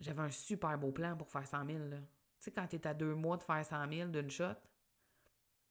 j'avais 0.00 0.22
un 0.22 0.30
super 0.30 0.78
beau 0.78 0.92
plan 0.92 1.16
pour 1.16 1.28
faire 1.28 1.46
100 1.46 1.66
000. 1.66 1.78
Tu 1.88 1.96
sais, 2.38 2.52
quand 2.52 2.66
tu 2.66 2.76
es 2.76 2.86
à 2.86 2.94
deux 2.94 3.14
mois 3.14 3.36
de 3.36 3.42
faire 3.42 3.64
100 3.64 3.90
000 3.90 4.10
d'une 4.10 4.30
shot, 4.30 4.54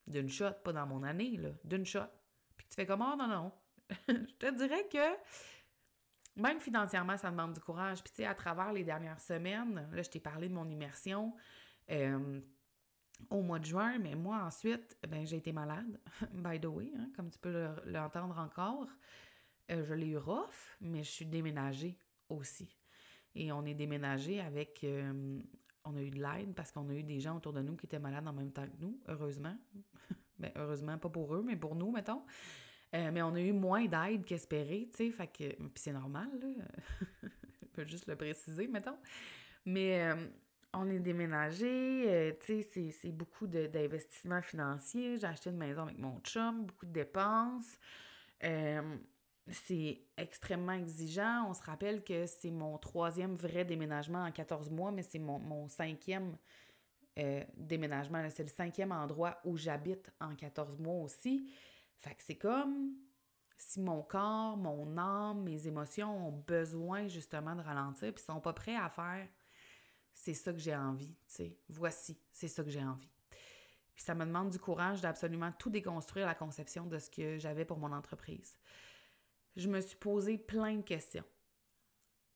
d'une 0.07 0.29
shot, 0.29 0.53
pas 0.63 0.73
dans 0.73 0.87
mon 0.87 1.03
année, 1.03 1.37
là, 1.37 1.49
d'une 1.63 1.85
shot. 1.85 2.07
Puis 2.55 2.67
tu 2.69 2.75
fais 2.75 2.85
comme, 2.85 3.01
oh 3.01 3.15
non, 3.17 3.27
non. 3.27 3.51
je 4.07 4.33
te 4.37 4.57
dirais 4.57 4.87
que 4.91 6.41
même 6.41 6.59
financièrement, 6.59 7.17
ça 7.17 7.31
demande 7.31 7.53
du 7.53 7.59
courage. 7.59 8.03
Puis 8.03 8.11
tu 8.11 8.17
sais, 8.17 8.25
à 8.25 8.35
travers 8.35 8.71
les 8.71 8.83
dernières 8.83 9.19
semaines, 9.19 9.87
là, 9.91 10.01
je 10.01 10.09
t'ai 10.09 10.19
parlé 10.19 10.49
de 10.49 10.53
mon 10.53 10.69
immersion. 10.69 11.33
Euh, 11.89 12.41
au 13.29 13.41
mois 13.41 13.59
de 13.59 13.65
juin, 13.65 13.97
mais 13.97 14.15
moi 14.15 14.43
ensuite, 14.43 14.97
ben, 15.07 15.25
j'ai 15.25 15.37
été 15.37 15.51
malade, 15.51 15.99
by 16.33 16.59
the 16.59 16.65
way, 16.65 16.91
hein, 16.95 17.09
comme 17.15 17.29
tu 17.31 17.39
peux 17.39 17.67
l'entendre 17.85 18.37
encore. 18.37 18.87
Euh, 19.71 19.83
je 19.83 19.93
l'ai 19.93 20.07
eu 20.07 20.17
rough, 20.17 20.77
mais 20.81 21.03
je 21.03 21.09
suis 21.09 21.25
déménagée 21.25 21.97
aussi. 22.29 22.77
Et 23.35 23.51
on 23.51 23.65
est 23.65 23.73
déménagé 23.73 24.39
avec. 24.39 24.83
Euh, 24.83 25.41
on 25.91 25.95
a 25.95 26.01
eu 26.01 26.09
de 26.09 26.21
l'aide 26.21 26.53
parce 26.55 26.71
qu'on 26.71 26.87
a 26.89 26.93
eu 26.93 27.03
des 27.03 27.19
gens 27.19 27.37
autour 27.37 27.53
de 27.53 27.61
nous 27.61 27.75
qui 27.75 27.85
étaient 27.85 27.99
malades 27.99 28.27
en 28.27 28.33
même 28.33 28.51
temps 28.51 28.65
que 28.65 28.77
nous, 28.79 28.99
heureusement. 29.07 29.55
ben, 30.39 30.51
heureusement, 30.55 30.97
pas 30.97 31.09
pour 31.09 31.35
eux, 31.35 31.43
mais 31.45 31.55
pour 31.55 31.75
nous, 31.75 31.91
mettons. 31.91 32.23
Euh, 32.95 33.11
mais 33.11 33.21
on 33.21 33.33
a 33.35 33.41
eu 33.41 33.51
moins 33.51 33.85
d'aide 33.85 34.23
qu'espéré, 34.25 34.89
tu 34.91 34.97
sais, 34.97 35.11
fait. 35.11 35.29
Puis 35.35 35.69
c'est 35.75 35.93
normal, 35.93 36.29
là. 36.39 36.65
je 37.61 37.67
peux 37.73 37.85
juste 37.85 38.07
le 38.07 38.15
préciser, 38.15 38.67
mettons. 38.67 38.97
Mais 39.65 40.09
on 40.73 40.89
est 40.89 40.99
déménagé, 40.99 42.05
euh, 42.07 42.31
tu 42.39 42.63
sais, 42.63 42.91
c'est 42.91 43.11
beaucoup 43.11 43.47
d'investissements 43.47 44.41
financiers. 44.41 45.17
J'ai 45.17 45.27
acheté 45.27 45.49
une 45.49 45.57
maison 45.57 45.83
avec 45.83 45.97
mon 45.97 46.19
chum, 46.19 46.65
beaucoup 46.65 46.85
de 46.85 46.91
dépenses. 46.91 47.79
C'est 49.49 50.01
extrêmement 50.17 50.73
exigeant. 50.73 51.47
On 51.49 51.53
se 51.53 51.63
rappelle 51.63 52.03
que 52.03 52.25
c'est 52.25 52.51
mon 52.51 52.77
troisième 52.77 53.35
vrai 53.35 53.63
déménagement 53.65 54.23
en 54.23 54.31
14 54.31 54.69
mois, 54.69 54.91
mais 54.91 55.03
c'est 55.03 55.19
mon, 55.19 55.67
cinquième 55.69 56.37
euh, 57.17 57.43
déménagement. 57.55 58.27
C'est 58.29 58.43
le 58.43 58.49
cinquième 58.49 58.91
endroit 58.91 59.39
où 59.45 59.55
j'habite 59.55 60.11
en 60.19 60.35
14 60.35 60.79
mois 60.79 61.03
aussi. 61.03 61.49
Fait 61.99 62.13
que 62.13 62.23
c'est 62.23 62.35
comme 62.35 62.93
si 63.57 63.79
mon 63.79 64.03
corps, 64.03 64.57
mon 64.57 64.97
âme, 64.97 65.43
mes 65.43 65.67
émotions 65.67 66.27
ont 66.27 66.43
besoin 66.45 67.07
justement 67.07 67.55
de 67.55 67.61
ralentir, 67.61 68.13
puis 68.13 68.23
sont 68.23 68.39
pas 68.39 68.53
prêts 68.53 68.75
à 68.75 68.89
faire 68.89 69.27
c'est 70.17 70.33
ça 70.33 70.51
que 70.51 70.59
j'ai 70.59 70.75
envie, 70.75 71.13
tu 71.27 71.35
sais. 71.35 71.57
Voici, 71.69 72.17
c'est 72.31 72.47
ça 72.47 72.63
que 72.63 72.69
j'ai 72.69 72.83
envie. 72.83 73.09
Puis 73.95 74.03
ça 74.03 74.13
me 74.13 74.25
demande 74.25 74.49
du 74.49 74.59
courage 74.59 75.01
d'absolument 75.01 75.51
tout 75.53 75.69
déconstruire 75.69 76.25
la 76.25 76.35
conception 76.35 76.85
de 76.85 76.99
ce 76.99 77.09
que 77.09 77.37
j'avais 77.37 77.65
pour 77.65 77.77
mon 77.77 77.91
entreprise 77.93 78.57
je 79.55 79.67
me 79.67 79.81
suis 79.81 79.97
posé 79.97 80.37
plein 80.37 80.77
de 80.77 80.83
questions 80.83 81.23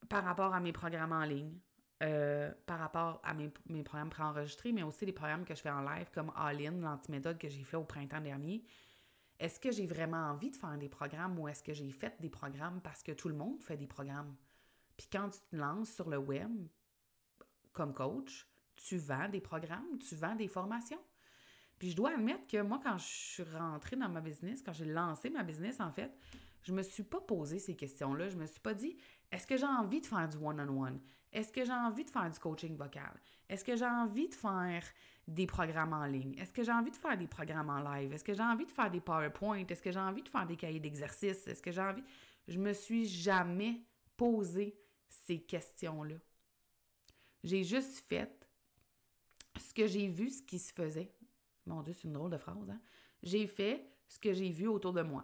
par 0.10 0.24
rapport 0.24 0.54
à 0.54 0.60
mes 0.60 0.74
programmes 0.74 1.14
en 1.14 1.24
ligne, 1.24 1.58
euh, 2.04 2.52
par 2.66 2.80
rapport 2.80 3.22
à 3.24 3.34
mes, 3.34 3.50
programmes 3.84 4.10
préenregistrés, 4.10 4.72
mais 4.72 4.84
aussi 4.84 5.06
les 5.06 5.14
programmes 5.14 5.46
que 5.46 5.54
je 5.54 5.62
fais 5.62 5.70
en 5.70 5.82
live, 5.82 6.10
comme 6.14 6.32
All-In, 6.36 6.80
l'antiméthode 6.80 7.38
que 7.38 7.48
j'ai 7.48 7.64
fait 7.64 7.78
au 7.78 7.84
printemps 7.84 8.22
dernier. 8.22 8.64
Est-ce 9.40 9.60
que 9.60 9.72
j'ai 9.72 9.88
vraiment 9.88 10.30
envie 10.32 10.52
de 10.52 10.56
faire 10.56 10.78
des 10.78 10.90
programmes 10.90 11.38
ou 11.40 11.48
est-ce 11.48 11.64
que 11.64 11.74
j'ai 11.74 11.92
fait 11.92 12.20
des 12.20 12.30
programmes 12.30 12.82
parce 12.82 13.02
que 13.04 13.12
tout 13.12 13.30
le 13.30 13.36
monde 13.36 13.62
fait 13.64 13.78
des 13.78 13.88
programmes? 13.88 14.36
Puis 14.98 15.08
quand 15.12 15.30
tu 15.30 15.40
te 15.40 15.56
lances 15.56 15.92
sur 15.92 16.10
le 16.10 16.18
web 16.18 16.68
comme 17.72 17.94
coach, 17.94 18.48
tu 18.76 18.98
vends 18.98 19.30
des 19.30 19.42
programmes, 19.42 19.98
tu 20.00 20.16
vends 20.16 20.36
des 20.36 20.48
formations. 20.48 21.02
Puis 21.80 21.92
je 21.92 21.96
dois 21.96 22.12
admettre 22.12 22.46
que 22.48 22.62
moi, 22.62 22.80
quand 22.84 22.98
je 22.98 23.08
suis 23.08 23.44
rentrée 23.44 23.96
dans 23.96 24.10
ma 24.10 24.22
business, 24.22 24.62
quand 24.62 24.74
j'ai 24.74 24.86
lancé 24.86 25.30
ma 25.30 25.44
business, 25.44 25.80
en 25.80 25.92
fait, 25.92 26.12
je 26.64 26.74
me 26.74 26.82
suis 26.82 27.04
pas 27.04 27.22
posé 27.22 27.60
ces 27.60 27.76
questions-là. 27.76 28.30
Je 28.30 28.38
me 28.38 28.46
suis 28.46 28.60
pas 28.60 28.74
dit 28.74 28.98
est-ce 29.32 29.48
que 29.48 29.58
j'ai 29.58 29.66
envie 29.66 30.02
de 30.02 30.06
faire 30.06 30.28
du 30.28 30.38
one-on-one? 30.38 31.00
Est-ce 31.32 31.52
que 31.52 31.64
j'ai 31.64 31.72
envie 31.72 32.04
de 32.04 32.10
faire 32.10 32.30
du 32.30 32.40
coaching 32.40 32.76
vocal? 32.76 33.14
Est-ce 33.48 33.64
que 33.64 33.76
j'ai 33.76 33.86
envie 33.86 34.28
de 34.28 34.36
faire 34.36 34.84
des 35.28 35.48
programmes 35.48 35.94
en 35.94 36.06
ligne? 36.06 36.38
Est-ce 36.38 36.52
que 36.52 36.64
j'ai 36.64 36.72
envie 36.72 36.92
de 36.92 36.98
faire 36.98 37.18
des 37.18 37.28
programmes 37.28 37.70
en 37.70 37.80
live? 37.80 38.12
Est-ce 38.12 38.24
que 38.24 38.34
j'ai 38.34 38.44
envie 38.44 38.66
de 38.66 38.72
faire 38.72 38.92
des 38.92 39.00
PowerPoint? 39.00 39.66
Est-ce 39.66 39.82
que 39.82 39.92
j'ai 39.92 40.00
envie 40.00 40.24
de 40.24 40.30
faire 40.30 40.46
des 40.46 40.58
cahiers 40.58 40.80
d'exercice? 40.82 41.48
Est-ce 41.48 41.62
que 41.62 41.72
j'ai 41.72 41.82
envie? 41.82 42.04
Je 42.48 42.60
me 42.60 42.74
suis 42.74 43.06
jamais 43.06 43.82
posé 44.18 44.78
ces 45.08 45.42
questions-là. 45.42 46.16
J'ai 47.44 47.64
juste 47.64 48.06
fait 48.10 48.46
ce 49.58 49.74
que 49.74 49.88
j'ai 49.88 50.08
vu, 50.08 50.30
ce 50.30 50.44
qui 50.44 50.60
se 50.60 50.74
faisait. 50.74 51.14
Mon 51.66 51.82
Dieu, 51.82 51.94
c'est 51.94 52.04
une 52.04 52.14
drôle 52.14 52.32
de 52.32 52.38
phrase, 52.38 52.70
hein? 52.70 52.82
J'ai 53.24 53.48
fait 53.48 53.86
ce 54.08 54.20
que 54.20 54.34
j'ai 54.34 54.50
vu 54.50 54.68
autour 54.68 54.94
de 54.94 55.02
moi. 55.02 55.24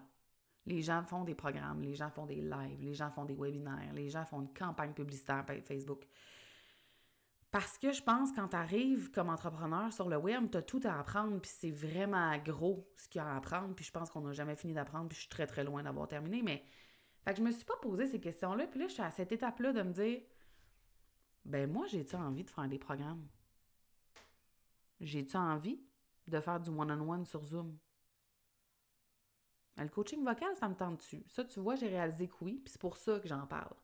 Les 0.67 0.82
gens 0.82 1.01
font 1.03 1.23
des 1.23 1.34
programmes, 1.34 1.82
les 1.82 1.95
gens 1.95 2.10
font 2.10 2.25
des 2.25 2.41
lives, 2.41 2.82
les 2.82 2.93
gens 2.93 3.10
font 3.10 3.23
des 3.23 3.36
webinaires, 3.36 3.93
les 3.93 4.10
gens 4.10 4.25
font 4.25 4.41
une 4.41 4.53
campagne 4.53 4.93
publicitaire 4.93 5.45
Facebook. 5.63 6.06
Parce 7.51 7.77
que 7.77 7.93
je 7.93 8.03
pense 8.03 8.34
quand 8.34 8.49
tu 8.49 8.56
arrives 8.58 9.10
comme 9.12 9.30
entrepreneur 9.30 9.91
sur 9.93 10.10
le 10.10 10.17
web, 10.17 10.51
tu 10.51 10.58
as 10.58 10.62
tout 10.62 10.82
à 10.84 10.99
apprendre, 10.99 11.39
puis 11.39 11.49
c'est 11.53 11.71
vraiment 11.71 12.38
gros 12.39 12.91
ce 12.97 13.08
qu'il 13.08 13.19
y 13.19 13.23
a 13.23 13.27
à 13.27 13.38
apprendre, 13.38 13.73
puis 13.73 13.86
je 13.86 13.91
pense 13.91 14.10
qu'on 14.10 14.21
n'a 14.21 14.34
jamais 14.34 14.58
fini 14.58 14.73
d'apprendre, 14.73 15.08
puis 15.08 15.15
je 15.15 15.21
suis 15.21 15.30
très 15.30 15.47
très 15.47 15.63
loin 15.63 15.82
d'avoir 15.84 16.10
terminé, 16.10 16.41
mais 16.41 16.65
fait 17.23 17.32
que 17.32 17.38
je 17.38 17.43
me 17.43 17.51
suis 17.51 17.63
pas 17.63 17.77
posé 17.82 18.06
ces 18.06 18.19
questions-là, 18.19 18.67
puis 18.67 18.82
là 18.82 18.88
je 18.88 18.93
suis 18.93 19.01
à 19.01 19.12
cette 19.12 19.32
étape-là 19.32 19.71
de 19.71 19.82
me 19.82 19.93
dire 19.93 20.21
ben 21.45 21.71
moi 21.71 21.88
j'ai-tu 21.88 22.17
envie 22.17 22.43
de 22.43 22.49
faire 22.49 22.67
des 22.67 22.77
programmes? 22.77 23.25
J'ai-tu 24.99 25.38
envie 25.38 25.82
de 26.27 26.41
faire 26.41 26.60
du 26.60 26.69
one 26.69 26.91
-on 26.91 27.06
-one 27.06 27.25
sur 27.25 27.45
Zoom? 27.45 27.77
Le 29.78 29.90
coaching 29.90 30.24
vocal, 30.24 30.56
ça 30.56 30.68
me 30.68 30.76
tente 30.76 30.98
dessus. 30.98 31.24
Ça, 31.28 31.44
tu 31.44 31.60
vois, 31.60 31.76
j'ai 31.76 31.88
réalisé 31.88 32.28
que 32.28 32.36
oui, 32.42 32.62
puis 32.63 32.72
c'est 32.72 32.82
pour 32.82 32.98
ça 32.98 33.20
que 33.20 33.28
j'en 33.28 33.46
parle. 33.46 33.76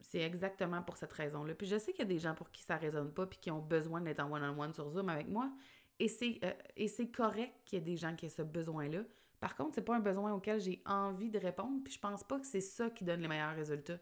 C'est 0.00 0.20
exactement 0.20 0.82
pour 0.82 0.96
cette 0.96 1.12
raison-là. 1.12 1.54
Puis 1.54 1.66
je 1.66 1.76
sais 1.76 1.92
qu'il 1.92 2.00
y 2.00 2.08
a 2.08 2.12
des 2.12 2.18
gens 2.18 2.34
pour 2.34 2.50
qui 2.50 2.62
ça 2.62 2.76
ne 2.76 2.80
résonne 2.80 3.12
pas, 3.12 3.26
puis 3.26 3.38
qui 3.38 3.50
ont 3.50 3.60
besoin 3.60 4.00
d'être 4.00 4.20
en 4.20 4.32
one-on-one 4.32 4.72
sur 4.72 4.88
Zoom 4.88 5.10
avec 5.10 5.28
moi. 5.28 5.50
Et 5.98 6.08
c'est, 6.08 6.40
euh, 6.44 7.06
correct 7.14 7.54
qu'il 7.64 7.78
y 7.78 7.82
ait 7.82 7.84
des 7.84 7.96
gens 7.96 8.14
qui 8.14 8.26
aient 8.26 8.30
ce 8.30 8.42
besoin-là. 8.42 9.00
Par 9.40 9.54
contre, 9.56 9.74
c'est 9.74 9.82
pas 9.82 9.96
un 9.96 10.00
besoin 10.00 10.32
auquel 10.32 10.60
j'ai 10.60 10.82
envie 10.86 11.30
de 11.30 11.38
répondre, 11.38 11.82
puis 11.84 11.92
je 11.92 12.00
pense 12.00 12.24
pas 12.24 12.40
que 12.40 12.46
c'est 12.46 12.60
ça 12.60 12.90
qui 12.90 13.04
donne 13.04 13.20
les 13.20 13.28
meilleurs 13.28 13.54
résultats 13.54 13.98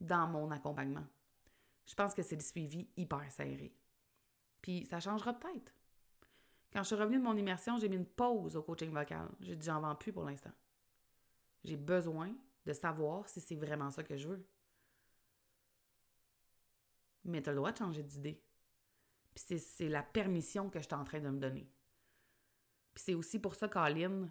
dans 0.00 0.26
mon 0.26 0.50
accompagnement. 0.50 1.04
Je 1.86 1.94
pense 1.94 2.14
que 2.14 2.22
c'est 2.22 2.36
le 2.36 2.42
suivi 2.42 2.88
hyper 2.96 3.30
serré. 3.30 3.72
Puis 4.60 4.86
ça 4.86 4.98
changera 4.98 5.32
peut-être. 5.34 5.75
Quand 6.72 6.82
je 6.82 6.88
suis 6.88 6.96
revenue 6.96 7.18
de 7.18 7.22
mon 7.22 7.36
immersion, 7.36 7.78
j'ai 7.78 7.88
mis 7.88 7.96
une 7.96 8.06
pause 8.06 8.56
au 8.56 8.62
coaching 8.62 8.90
vocal. 8.90 9.28
J'ai 9.40 9.56
dit, 9.56 9.66
j'en 9.66 9.80
vends 9.80 9.94
plus 9.94 10.12
pour 10.12 10.24
l'instant. 10.24 10.52
J'ai 11.64 11.76
besoin 11.76 12.34
de 12.64 12.72
savoir 12.72 13.28
si 13.28 13.40
c'est 13.40 13.56
vraiment 13.56 13.90
ça 13.90 14.02
que 14.02 14.16
je 14.16 14.28
veux. 14.28 14.46
Mais 17.24 17.42
tu 17.42 17.48
as 17.48 17.52
le 17.52 17.56
droit 17.56 17.72
de 17.72 17.78
changer 17.78 18.02
d'idée. 18.02 18.42
Puis 19.34 19.58
c'est 19.58 19.88
la 19.88 20.02
permission 20.02 20.70
que 20.70 20.78
je 20.78 20.84
suis 20.84 20.94
en 20.94 21.04
train 21.04 21.20
de 21.20 21.28
me 21.28 21.38
donner. 21.38 21.68
Puis 22.94 23.04
c'est 23.04 23.14
aussi 23.14 23.38
pour 23.38 23.54
ça 23.54 23.68
qu'Aline, 23.68 24.30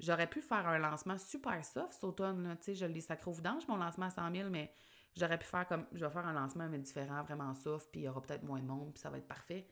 j'aurais 0.00 0.28
pu 0.28 0.40
faire 0.40 0.66
un 0.66 0.78
lancement 0.78 1.18
super 1.18 1.64
soft 1.64 1.92
cet 1.92 2.04
automne. 2.04 2.56
Tu 2.58 2.64
sais, 2.64 2.74
je 2.74 2.86
l'ai 2.86 3.00
sacré 3.00 3.30
vidange, 3.30 3.68
mon 3.68 3.76
lancement 3.76 4.06
à 4.06 4.10
100 4.10 4.34
000, 4.34 4.50
mais 4.50 4.72
j'aurais 5.16 5.38
pu 5.38 5.46
faire 5.46 5.66
comme, 5.68 5.86
je 5.92 6.04
vais 6.04 6.10
faire 6.10 6.26
un 6.26 6.32
lancement, 6.32 6.68
mais 6.68 6.78
différent, 6.78 7.22
vraiment 7.22 7.54
soft, 7.54 7.90
puis 7.90 8.00
il 8.00 8.04
y 8.04 8.08
aura 8.08 8.20
peut-être 8.20 8.42
moins 8.42 8.60
de 8.60 8.66
monde, 8.66 8.92
puis 8.92 9.00
ça 9.00 9.10
va 9.10 9.18
être 9.18 9.28
parfait. 9.28 9.68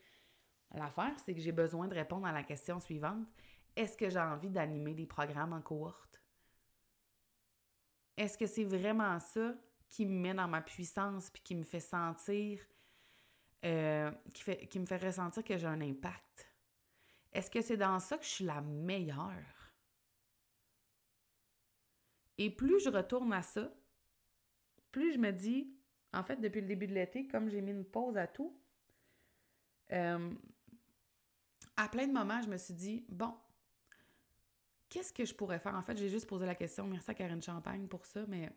L'affaire, 0.74 1.14
c'est 1.24 1.34
que 1.34 1.40
j'ai 1.40 1.52
besoin 1.52 1.88
de 1.88 1.94
répondre 1.94 2.26
à 2.26 2.32
la 2.32 2.42
question 2.42 2.80
suivante. 2.80 3.26
Est-ce 3.76 3.96
que 3.96 4.08
j'ai 4.08 4.18
envie 4.18 4.50
d'animer 4.50 4.94
des 4.94 5.06
programmes 5.06 5.52
en 5.52 5.60
cohorte? 5.60 6.22
Est-ce 8.16 8.38
que 8.38 8.46
c'est 8.46 8.64
vraiment 8.64 9.18
ça 9.20 9.54
qui 9.88 10.06
me 10.06 10.18
met 10.18 10.34
dans 10.34 10.48
ma 10.48 10.62
puissance 10.62 11.30
puis 11.30 11.42
qui 11.42 11.54
me 11.54 11.64
fait 11.64 11.80
sentir, 11.80 12.60
euh, 13.64 14.10
qui, 14.32 14.78
me 14.78 14.86
fait 14.86 14.96
ressentir 14.96 15.44
que 15.44 15.56
j'ai 15.56 15.66
un 15.66 15.80
impact? 15.80 16.50
Est-ce 17.32 17.50
que 17.50 17.60
c'est 17.60 17.76
dans 17.76 17.98
ça 18.00 18.16
que 18.16 18.24
je 18.24 18.30
suis 18.30 18.44
la 18.44 18.62
meilleure? 18.62 19.74
Et 22.38 22.50
plus 22.50 22.80
je 22.80 22.90
retourne 22.90 23.32
à 23.32 23.42
ça, 23.42 23.70
plus 24.90 25.12
je 25.12 25.18
me 25.18 25.30
dis, 25.30 25.74
en 26.12 26.22
fait, 26.22 26.36
depuis 26.36 26.62
le 26.62 26.66
début 26.66 26.86
de 26.86 26.94
l'été, 26.94 27.26
comme 27.28 27.50
j'ai 27.50 27.60
mis 27.60 27.72
une 27.72 27.84
pause 27.84 28.16
à 28.16 28.26
tout, 28.26 28.58
euh, 29.92 30.34
à 31.76 31.88
plein 31.88 32.06
de 32.06 32.12
moments, 32.12 32.42
je 32.42 32.48
me 32.48 32.56
suis 32.56 32.74
dit, 32.74 33.04
bon, 33.08 33.34
qu'est-ce 34.88 35.12
que 35.12 35.24
je 35.24 35.34
pourrais 35.34 35.58
faire? 35.58 35.74
En 35.74 35.82
fait, 35.82 35.96
j'ai 35.96 36.08
juste 36.08 36.26
posé 36.26 36.46
la 36.46 36.54
question, 36.54 36.86
merci 36.86 37.10
à 37.10 37.14
Karine 37.14 37.42
Champagne 37.42 37.86
pour 37.88 38.06
ça, 38.06 38.24
mais 38.26 38.50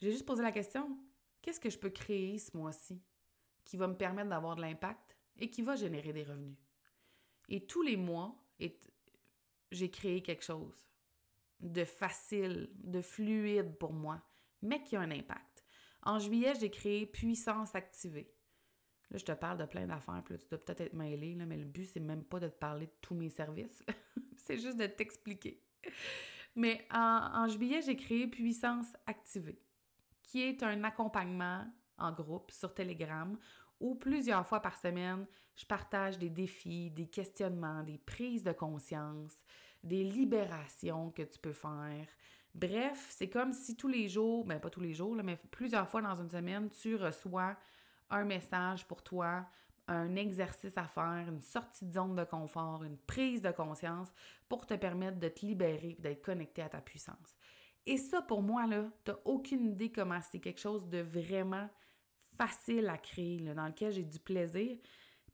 j'ai 0.00 0.10
juste 0.10 0.26
posé 0.26 0.42
la 0.42 0.52
question, 0.52 0.98
qu'est-ce 1.42 1.60
que 1.60 1.70
je 1.70 1.78
peux 1.78 1.90
créer 1.90 2.38
ce 2.38 2.56
mois-ci 2.56 3.02
qui 3.64 3.76
va 3.76 3.86
me 3.86 3.96
permettre 3.96 4.30
d'avoir 4.30 4.56
de 4.56 4.62
l'impact 4.62 5.16
et 5.38 5.50
qui 5.50 5.62
va 5.62 5.76
générer 5.76 6.12
des 6.12 6.24
revenus? 6.24 6.56
Et 7.48 7.66
tous 7.66 7.82
les 7.82 7.96
mois, 7.96 8.42
j'ai 9.70 9.90
créé 9.90 10.22
quelque 10.22 10.44
chose 10.44 10.88
de 11.60 11.84
facile, 11.84 12.70
de 12.74 13.00
fluide 13.00 13.76
pour 13.78 13.92
moi, 13.92 14.22
mais 14.62 14.82
qui 14.82 14.96
a 14.96 15.00
un 15.00 15.10
impact. 15.10 15.64
En 16.02 16.18
juillet, 16.18 16.54
j'ai 16.58 16.70
créé 16.70 17.06
Puissance 17.06 17.74
activée. 17.74 18.33
Là, 19.14 19.18
je 19.18 19.24
te 19.24 19.30
parle 19.30 19.58
de 19.58 19.64
plein 19.64 19.86
d'affaires, 19.86 20.20
puis 20.24 20.34
là, 20.34 20.40
tu 20.40 20.48
dois 20.48 20.58
peut-être 20.58 20.80
être 20.80 20.92
mêlé, 20.92 21.36
là, 21.36 21.46
mais 21.46 21.56
le 21.56 21.64
but, 21.64 21.84
c'est 21.84 22.00
même 22.00 22.24
pas 22.24 22.40
de 22.40 22.48
te 22.48 22.58
parler 22.58 22.86
de 22.86 22.92
tous 23.00 23.14
mes 23.14 23.30
services. 23.30 23.84
c'est 24.36 24.58
juste 24.58 24.76
de 24.76 24.86
t'expliquer. 24.86 25.62
Mais 26.56 26.84
en, 26.90 27.46
juillet, 27.46 27.80
j'ai 27.80 27.94
créé 27.94 28.26
Puissance 28.26 28.88
Activée, 29.06 29.62
qui 30.20 30.42
est 30.42 30.64
un 30.64 30.82
accompagnement 30.82 31.64
en 31.96 32.10
groupe 32.10 32.50
sur 32.50 32.74
Telegram 32.74 33.38
où 33.78 33.94
plusieurs 33.94 34.44
fois 34.48 34.58
par 34.58 34.76
semaine, 34.76 35.26
je 35.54 35.64
partage 35.64 36.18
des 36.18 36.30
défis, 36.30 36.90
des 36.90 37.06
questionnements, 37.06 37.84
des 37.84 37.98
prises 37.98 38.42
de 38.42 38.50
conscience, 38.50 39.44
des 39.84 40.02
libérations 40.02 41.12
que 41.12 41.22
tu 41.22 41.38
peux 41.38 41.52
faire. 41.52 42.08
Bref, 42.52 43.06
c'est 43.10 43.30
comme 43.30 43.52
si 43.52 43.76
tous 43.76 43.86
les 43.86 44.08
jours, 44.08 44.44
ben 44.44 44.58
pas 44.58 44.70
tous 44.70 44.80
les 44.80 44.92
jours, 44.92 45.14
mais 45.22 45.38
plusieurs 45.52 45.88
fois 45.88 46.02
dans 46.02 46.16
une 46.16 46.30
semaine, 46.30 46.68
tu 46.70 46.96
reçois 46.96 47.56
un 48.10 48.24
message 48.24 48.86
pour 48.86 49.02
toi, 49.02 49.46
un 49.86 50.16
exercice 50.16 50.76
à 50.78 50.86
faire, 50.86 51.26
une 51.28 51.42
sortie 51.42 51.84
de 51.84 51.92
zone 51.92 52.14
de 52.14 52.24
confort, 52.24 52.84
une 52.84 52.96
prise 52.96 53.42
de 53.42 53.50
conscience 53.50 54.12
pour 54.48 54.66
te 54.66 54.74
permettre 54.74 55.18
de 55.18 55.28
te 55.28 55.44
libérer 55.44 55.96
et 55.98 56.02
d'être 56.02 56.22
connecté 56.22 56.62
à 56.62 56.68
ta 56.68 56.80
puissance. 56.80 57.36
Et 57.86 57.98
ça, 57.98 58.22
pour 58.22 58.42
moi, 58.42 58.66
là, 58.66 58.84
t'as 59.04 59.16
aucune 59.24 59.66
idée 59.66 59.92
comment 59.92 60.20
c'est 60.20 60.40
quelque 60.40 60.60
chose 60.60 60.88
de 60.88 61.00
vraiment 61.00 61.68
facile 62.38 62.88
à 62.88 62.96
créer, 62.96 63.40
dans 63.40 63.66
lequel 63.66 63.92
j'ai 63.92 64.04
du 64.04 64.18
plaisir. 64.18 64.78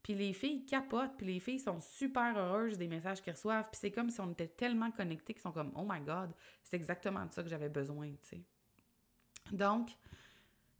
Puis 0.03 0.15
les 0.15 0.33
filles 0.33 0.65
capotent, 0.65 1.15
puis 1.15 1.27
les 1.27 1.39
filles 1.39 1.59
sont 1.59 1.79
super 1.79 2.37
heureuses 2.37 2.77
des 2.77 2.87
messages 2.87 3.21
qu'elles 3.21 3.35
reçoivent. 3.35 3.69
Puis 3.71 3.79
c'est 3.79 3.91
comme 3.91 4.09
si 4.09 4.19
on 4.19 4.31
était 4.31 4.47
tellement 4.47 4.91
connectés 4.91 5.33
qu'ils 5.33 5.41
sont 5.41 5.51
comme 5.51 5.71
«Oh 5.75 5.85
my 5.87 6.01
God, 6.01 6.33
c'est 6.63 6.75
exactement 6.75 7.25
de 7.25 7.31
ça 7.31 7.43
que 7.43 7.49
j'avais 7.49 7.69
besoin, 7.69 8.09
tu 8.23 8.29
sais.» 8.29 8.43
Donc, 9.51 9.95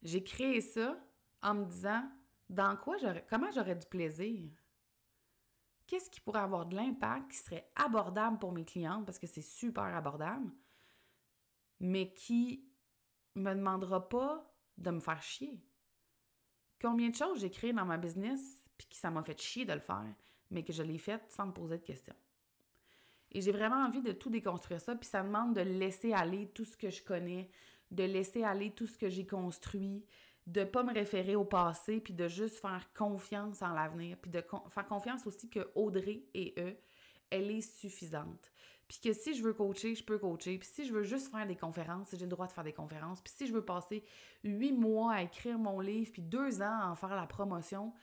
j'ai 0.01 0.23
créé 0.23 0.59
ça 0.59 0.97
en 1.41 1.55
me 1.55 1.65
disant 1.65 2.03
dans 2.49 2.75
quoi 2.77 2.97
j'aurais, 2.97 3.25
comment 3.29 3.51
j'aurais 3.51 3.75
du 3.75 3.85
plaisir? 3.85 4.49
qu'est-ce 5.91 6.09
qui 6.09 6.21
pourrait 6.21 6.39
avoir 6.39 6.65
de 6.65 6.73
l'impact, 6.77 7.31
qui 7.31 7.37
serait 7.37 7.69
abordable 7.75 8.39
pour 8.39 8.53
mes 8.53 8.63
clientes, 8.63 9.05
parce 9.05 9.19
que 9.19 9.27
c'est 9.27 9.41
super 9.41 9.83
abordable, 9.83 10.49
mais 11.81 12.13
qui 12.13 12.63
me 13.35 13.53
demandera 13.53 14.07
pas 14.07 14.49
de 14.77 14.89
me 14.89 15.01
faire 15.01 15.21
chier? 15.21 15.61
Combien 16.79 17.09
de 17.09 17.15
choses 17.15 17.41
j'ai 17.41 17.49
créées 17.49 17.73
dans 17.73 17.83
ma 17.83 17.97
business, 17.97 18.63
puis 18.77 18.87
que 18.87 18.95
ça 18.95 19.11
m'a 19.11 19.21
fait 19.21 19.39
chier 19.41 19.65
de 19.65 19.73
le 19.73 19.81
faire, 19.81 20.15
mais 20.49 20.63
que 20.63 20.71
je 20.71 20.81
l'ai 20.81 20.97
fait 20.97 21.21
sans 21.29 21.47
me 21.47 21.51
poser 21.51 21.77
de 21.77 21.83
questions? 21.83 22.15
Et 23.33 23.41
j'ai 23.41 23.51
vraiment 23.51 23.83
envie 23.85 24.01
de 24.01 24.13
tout 24.13 24.29
déconstruire 24.29 24.79
ça, 24.79 24.95
puis 24.95 25.09
ça 25.09 25.23
demande 25.23 25.55
de 25.57 25.61
laisser 25.61 26.13
aller 26.13 26.47
tout 26.55 26.63
ce 26.63 26.77
que 26.77 26.89
je 26.89 27.03
connais, 27.03 27.51
de 27.91 28.05
laisser 28.05 28.45
aller 28.45 28.71
tout 28.71 28.87
ce 28.87 28.97
que 28.97 29.09
j'ai 29.09 29.27
construit, 29.27 30.05
de 30.47 30.63
pas 30.63 30.83
me 30.83 30.93
référer 30.93 31.35
au 31.35 31.45
passé, 31.45 32.01
puis 32.01 32.13
de 32.13 32.27
juste 32.27 32.59
faire 32.59 32.91
confiance 32.93 33.61
en 33.61 33.73
l'avenir, 33.73 34.17
puis 34.17 34.31
de 34.31 34.43
faire 34.69 34.87
confiance 34.87 35.27
aussi 35.27 35.49
que 35.49 35.71
Audrey 35.75 36.23
et 36.33 36.55
eux, 36.57 36.77
elle 37.29 37.51
est 37.51 37.61
suffisante. 37.61 38.51
Puis 38.87 38.99
que 38.99 39.13
si 39.13 39.33
je 39.33 39.41
veux 39.41 39.53
coacher, 39.53 39.95
je 39.95 40.03
peux 40.03 40.19
coacher. 40.19 40.57
Puis 40.57 40.67
si 40.67 40.85
je 40.85 40.91
veux 40.91 41.03
juste 41.03 41.31
faire 41.31 41.47
des 41.47 41.55
conférences, 41.55 42.09
j'ai 42.11 42.25
le 42.25 42.27
droit 42.27 42.45
de 42.45 42.51
faire 42.51 42.65
des 42.65 42.73
conférences. 42.73 43.21
Puis 43.21 43.33
si 43.33 43.47
je 43.47 43.53
veux 43.53 43.63
passer 43.63 44.03
huit 44.43 44.73
mois 44.73 45.13
à 45.13 45.21
écrire 45.21 45.57
mon 45.57 45.79
livre, 45.79 46.11
puis 46.11 46.21
deux 46.21 46.61
ans 46.61 46.79
à 46.81 46.89
en 46.89 46.95
faire 46.95 47.15
la 47.15 47.25
promotion, 47.25 47.93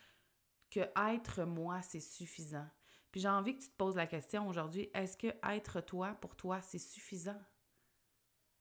que 0.70 0.80
être 1.10 1.44
moi, 1.44 1.82
c'est 1.82 2.00
suffisant. 2.00 2.66
Puis 3.10 3.20
j'ai 3.20 3.28
envie 3.28 3.54
que 3.54 3.62
tu 3.62 3.68
te 3.68 3.76
poses 3.76 3.96
la 3.96 4.06
question 4.06 4.48
aujourd'hui, 4.48 4.88
est-ce 4.94 5.18
que 5.18 5.28
être 5.50 5.82
toi, 5.82 6.16
pour 6.22 6.36
toi, 6.36 6.62
c'est 6.62 6.78
suffisant? 6.78 7.40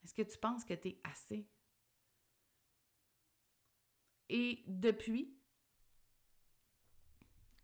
Est-ce 0.03 0.13
que 0.13 0.21
tu 0.21 0.37
penses 0.37 0.65
que 0.65 0.73
tu 0.73 0.89
es 0.89 1.01
assez? 1.05 1.47
Et 4.29 4.63
depuis, 4.67 5.33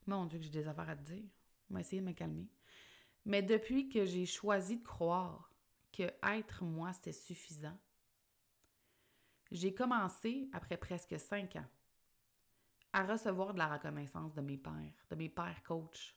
mon 0.06 0.26
Dieu, 0.26 0.40
que 0.40 0.46
j'ai 0.46 0.52
des 0.52 0.68
affaires 0.68 0.90
à 0.90 0.96
te 0.96 1.04
dire. 1.04 1.24
Je 1.70 1.74
vais 1.74 1.82
essayer 1.82 2.02
de 2.02 2.08
me 2.08 2.14
calmer. 2.14 2.48
Mais 3.26 3.42
depuis 3.42 3.90
que 3.90 4.06
j'ai 4.06 4.26
choisi 4.26 4.78
de 4.78 4.84
croire 4.84 5.52
que 5.92 6.04
être 6.24 6.64
moi, 6.64 6.92
c'était 6.94 7.14
suffisant, 7.14 7.78
j'ai 9.52 9.74
commencé, 9.74 10.50
après 10.52 10.78
presque 10.78 11.20
cinq 11.20 11.56
ans, 11.56 11.66
à 12.92 13.04
recevoir 13.06 13.54
de 13.54 13.60
la 13.60 13.74
reconnaissance 13.74 14.34
de 14.34 14.42
mes 14.42 14.58
pères, 14.58 15.06
de 15.10 15.16
mes 15.16 15.30
pères 15.30 15.64
coachs. 15.64 16.16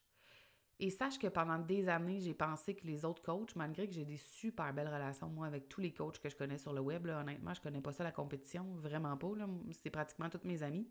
Et 0.78 0.90
sache 0.90 1.18
que 1.18 1.26
pendant 1.26 1.58
des 1.58 1.88
années, 1.88 2.20
j'ai 2.20 2.34
pensé 2.34 2.74
que 2.74 2.86
les 2.86 3.04
autres 3.06 3.22
coachs, 3.22 3.56
malgré 3.56 3.88
que 3.88 3.94
j'ai 3.94 4.04
des 4.04 4.18
super 4.18 4.74
belles 4.74 4.88
relations, 4.88 5.28
moi, 5.28 5.46
avec 5.46 5.68
tous 5.70 5.80
les 5.80 5.92
coachs 5.94 6.18
que 6.18 6.28
je 6.28 6.36
connais 6.36 6.58
sur 6.58 6.74
le 6.74 6.80
web, 6.80 7.06
honnêtement, 7.06 7.54
je 7.54 7.62
connais 7.62 7.80
pas 7.80 7.92
ça, 7.92 8.04
la 8.04 8.12
compétition, 8.12 8.64
vraiment 8.74 9.16
pas. 9.16 9.28
C'est 9.82 9.90
pratiquement 9.90 10.28
toutes 10.28 10.44
mes 10.44 10.62
amies. 10.62 10.86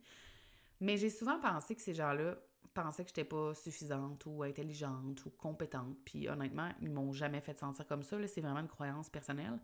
Mais 0.79 0.97
j'ai 0.97 1.11
souvent 1.11 1.39
pensé 1.39 1.75
que 1.75 1.81
ces 1.81 1.93
gens-là 1.93 2.35
pensaient 2.73 3.03
que 3.03 3.09
j'étais 3.09 3.23
pas 3.23 3.53
suffisante 3.53 4.25
ou 4.25 4.41
intelligente 4.41 5.23
ou 5.25 5.29
compétente. 5.29 5.95
Puis 6.03 6.27
honnêtement, 6.27 6.71
ils 6.81 6.89
m'ont 6.89 7.13
jamais 7.13 7.41
fait 7.41 7.57
sentir 7.57 7.85
comme 7.85 8.03
ça. 8.03 8.17
C'est 8.27 8.41
vraiment 8.41 8.59
une 8.59 8.67
croyance 8.67 9.09
personnelle. 9.09 9.59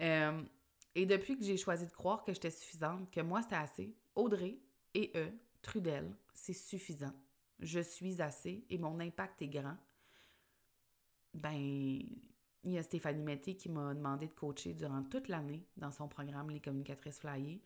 Euh, 0.00 0.42
et 0.94 1.06
depuis 1.06 1.38
que 1.38 1.44
j'ai 1.44 1.56
choisi 1.56 1.86
de 1.86 1.92
croire 1.92 2.24
que 2.24 2.32
j'étais 2.32 2.50
suffisante, 2.50 3.10
que 3.10 3.20
moi 3.20 3.42
c'était 3.42 3.56
assez, 3.56 3.94
Audrey 4.14 4.58
et 4.94 5.12
eux, 5.14 5.32
Trudel, 5.62 6.14
c'est 6.34 6.52
suffisant. 6.52 7.12
Je 7.60 7.80
suis 7.80 8.22
assez 8.22 8.64
et 8.70 8.78
mon 8.78 8.98
impact 9.00 9.42
est 9.42 9.48
grand. 9.48 9.76
Ben, 11.34 11.52
il 11.52 12.72
y 12.72 12.78
a 12.78 12.82
Stéphanie 12.82 13.22
Mété 13.22 13.56
qui 13.56 13.68
m'a 13.68 13.94
demandé 13.94 14.26
de 14.26 14.32
coacher 14.32 14.74
durant 14.74 15.02
toute 15.04 15.28
l'année 15.28 15.66
dans 15.76 15.92
son 15.92 16.08
programme 16.08 16.50
Les 16.50 16.60
communicatrices 16.60 17.20
flyées. 17.20 17.62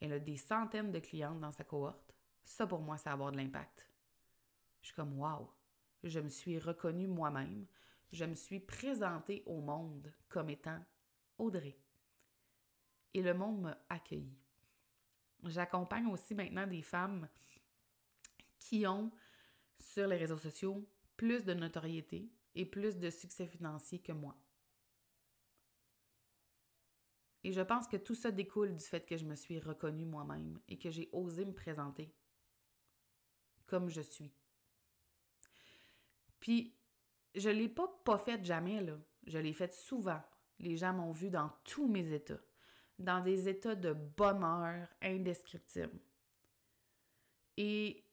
Elle 0.00 0.12
a 0.12 0.18
des 0.18 0.36
centaines 0.36 0.92
de 0.92 1.00
clientes 1.00 1.40
dans 1.40 1.50
sa 1.50 1.64
cohorte. 1.64 2.14
Ça, 2.44 2.66
pour 2.66 2.80
moi, 2.80 2.96
c'est 2.96 3.10
avoir 3.10 3.32
de 3.32 3.36
l'impact. 3.36 3.90
Je 4.80 4.88
suis 4.88 4.94
comme, 4.94 5.18
wow! 5.18 5.50
Je 6.04 6.20
me 6.20 6.28
suis 6.28 6.58
reconnue 6.58 7.08
moi-même. 7.08 7.66
Je 8.12 8.24
me 8.24 8.34
suis 8.34 8.60
présentée 8.60 9.42
au 9.46 9.60
monde 9.60 10.12
comme 10.28 10.48
étant 10.50 10.78
Audrey. 11.36 11.76
Et 13.14 13.22
le 13.22 13.34
monde 13.34 13.62
m'a 13.62 13.78
accueilli. 13.88 14.38
J'accompagne 15.44 16.06
aussi 16.06 16.34
maintenant 16.34 16.66
des 16.66 16.82
femmes 16.82 17.28
qui 18.58 18.86
ont 18.86 19.10
sur 19.80 20.06
les 20.06 20.16
réseaux 20.16 20.38
sociaux 20.38 20.88
plus 21.16 21.44
de 21.44 21.54
notoriété 21.54 22.30
et 22.54 22.64
plus 22.64 22.98
de 22.98 23.10
succès 23.10 23.46
financier 23.46 24.00
que 24.00 24.12
moi. 24.12 24.36
Et 27.44 27.52
je 27.52 27.60
pense 27.60 27.86
que 27.86 27.96
tout 27.96 28.14
ça 28.14 28.30
découle 28.30 28.74
du 28.74 28.84
fait 28.84 29.06
que 29.06 29.16
je 29.16 29.24
me 29.24 29.34
suis 29.34 29.58
reconnue 29.58 30.04
moi-même 30.04 30.60
et 30.68 30.78
que 30.78 30.90
j'ai 30.90 31.08
osé 31.12 31.44
me 31.44 31.54
présenter 31.54 32.12
comme 33.66 33.88
je 33.88 34.00
suis. 34.00 34.32
Puis, 36.40 36.74
je 37.34 37.50
ne 37.50 37.54
l'ai 37.54 37.68
pas 37.68 37.88
pas 38.04 38.18
fait 38.18 38.44
jamais, 38.44 38.80
là. 38.80 38.98
Je 39.26 39.38
l'ai 39.38 39.52
fait 39.52 39.72
souvent. 39.72 40.20
Les 40.58 40.76
gens 40.76 40.94
m'ont 40.94 41.12
vu 41.12 41.30
dans 41.30 41.50
tous 41.64 41.86
mes 41.86 42.12
états, 42.12 42.40
dans 42.98 43.22
des 43.22 43.48
états 43.48 43.74
de 43.74 43.92
bonheur 43.92 44.88
indescriptibles. 45.02 46.00
Et 47.56 48.07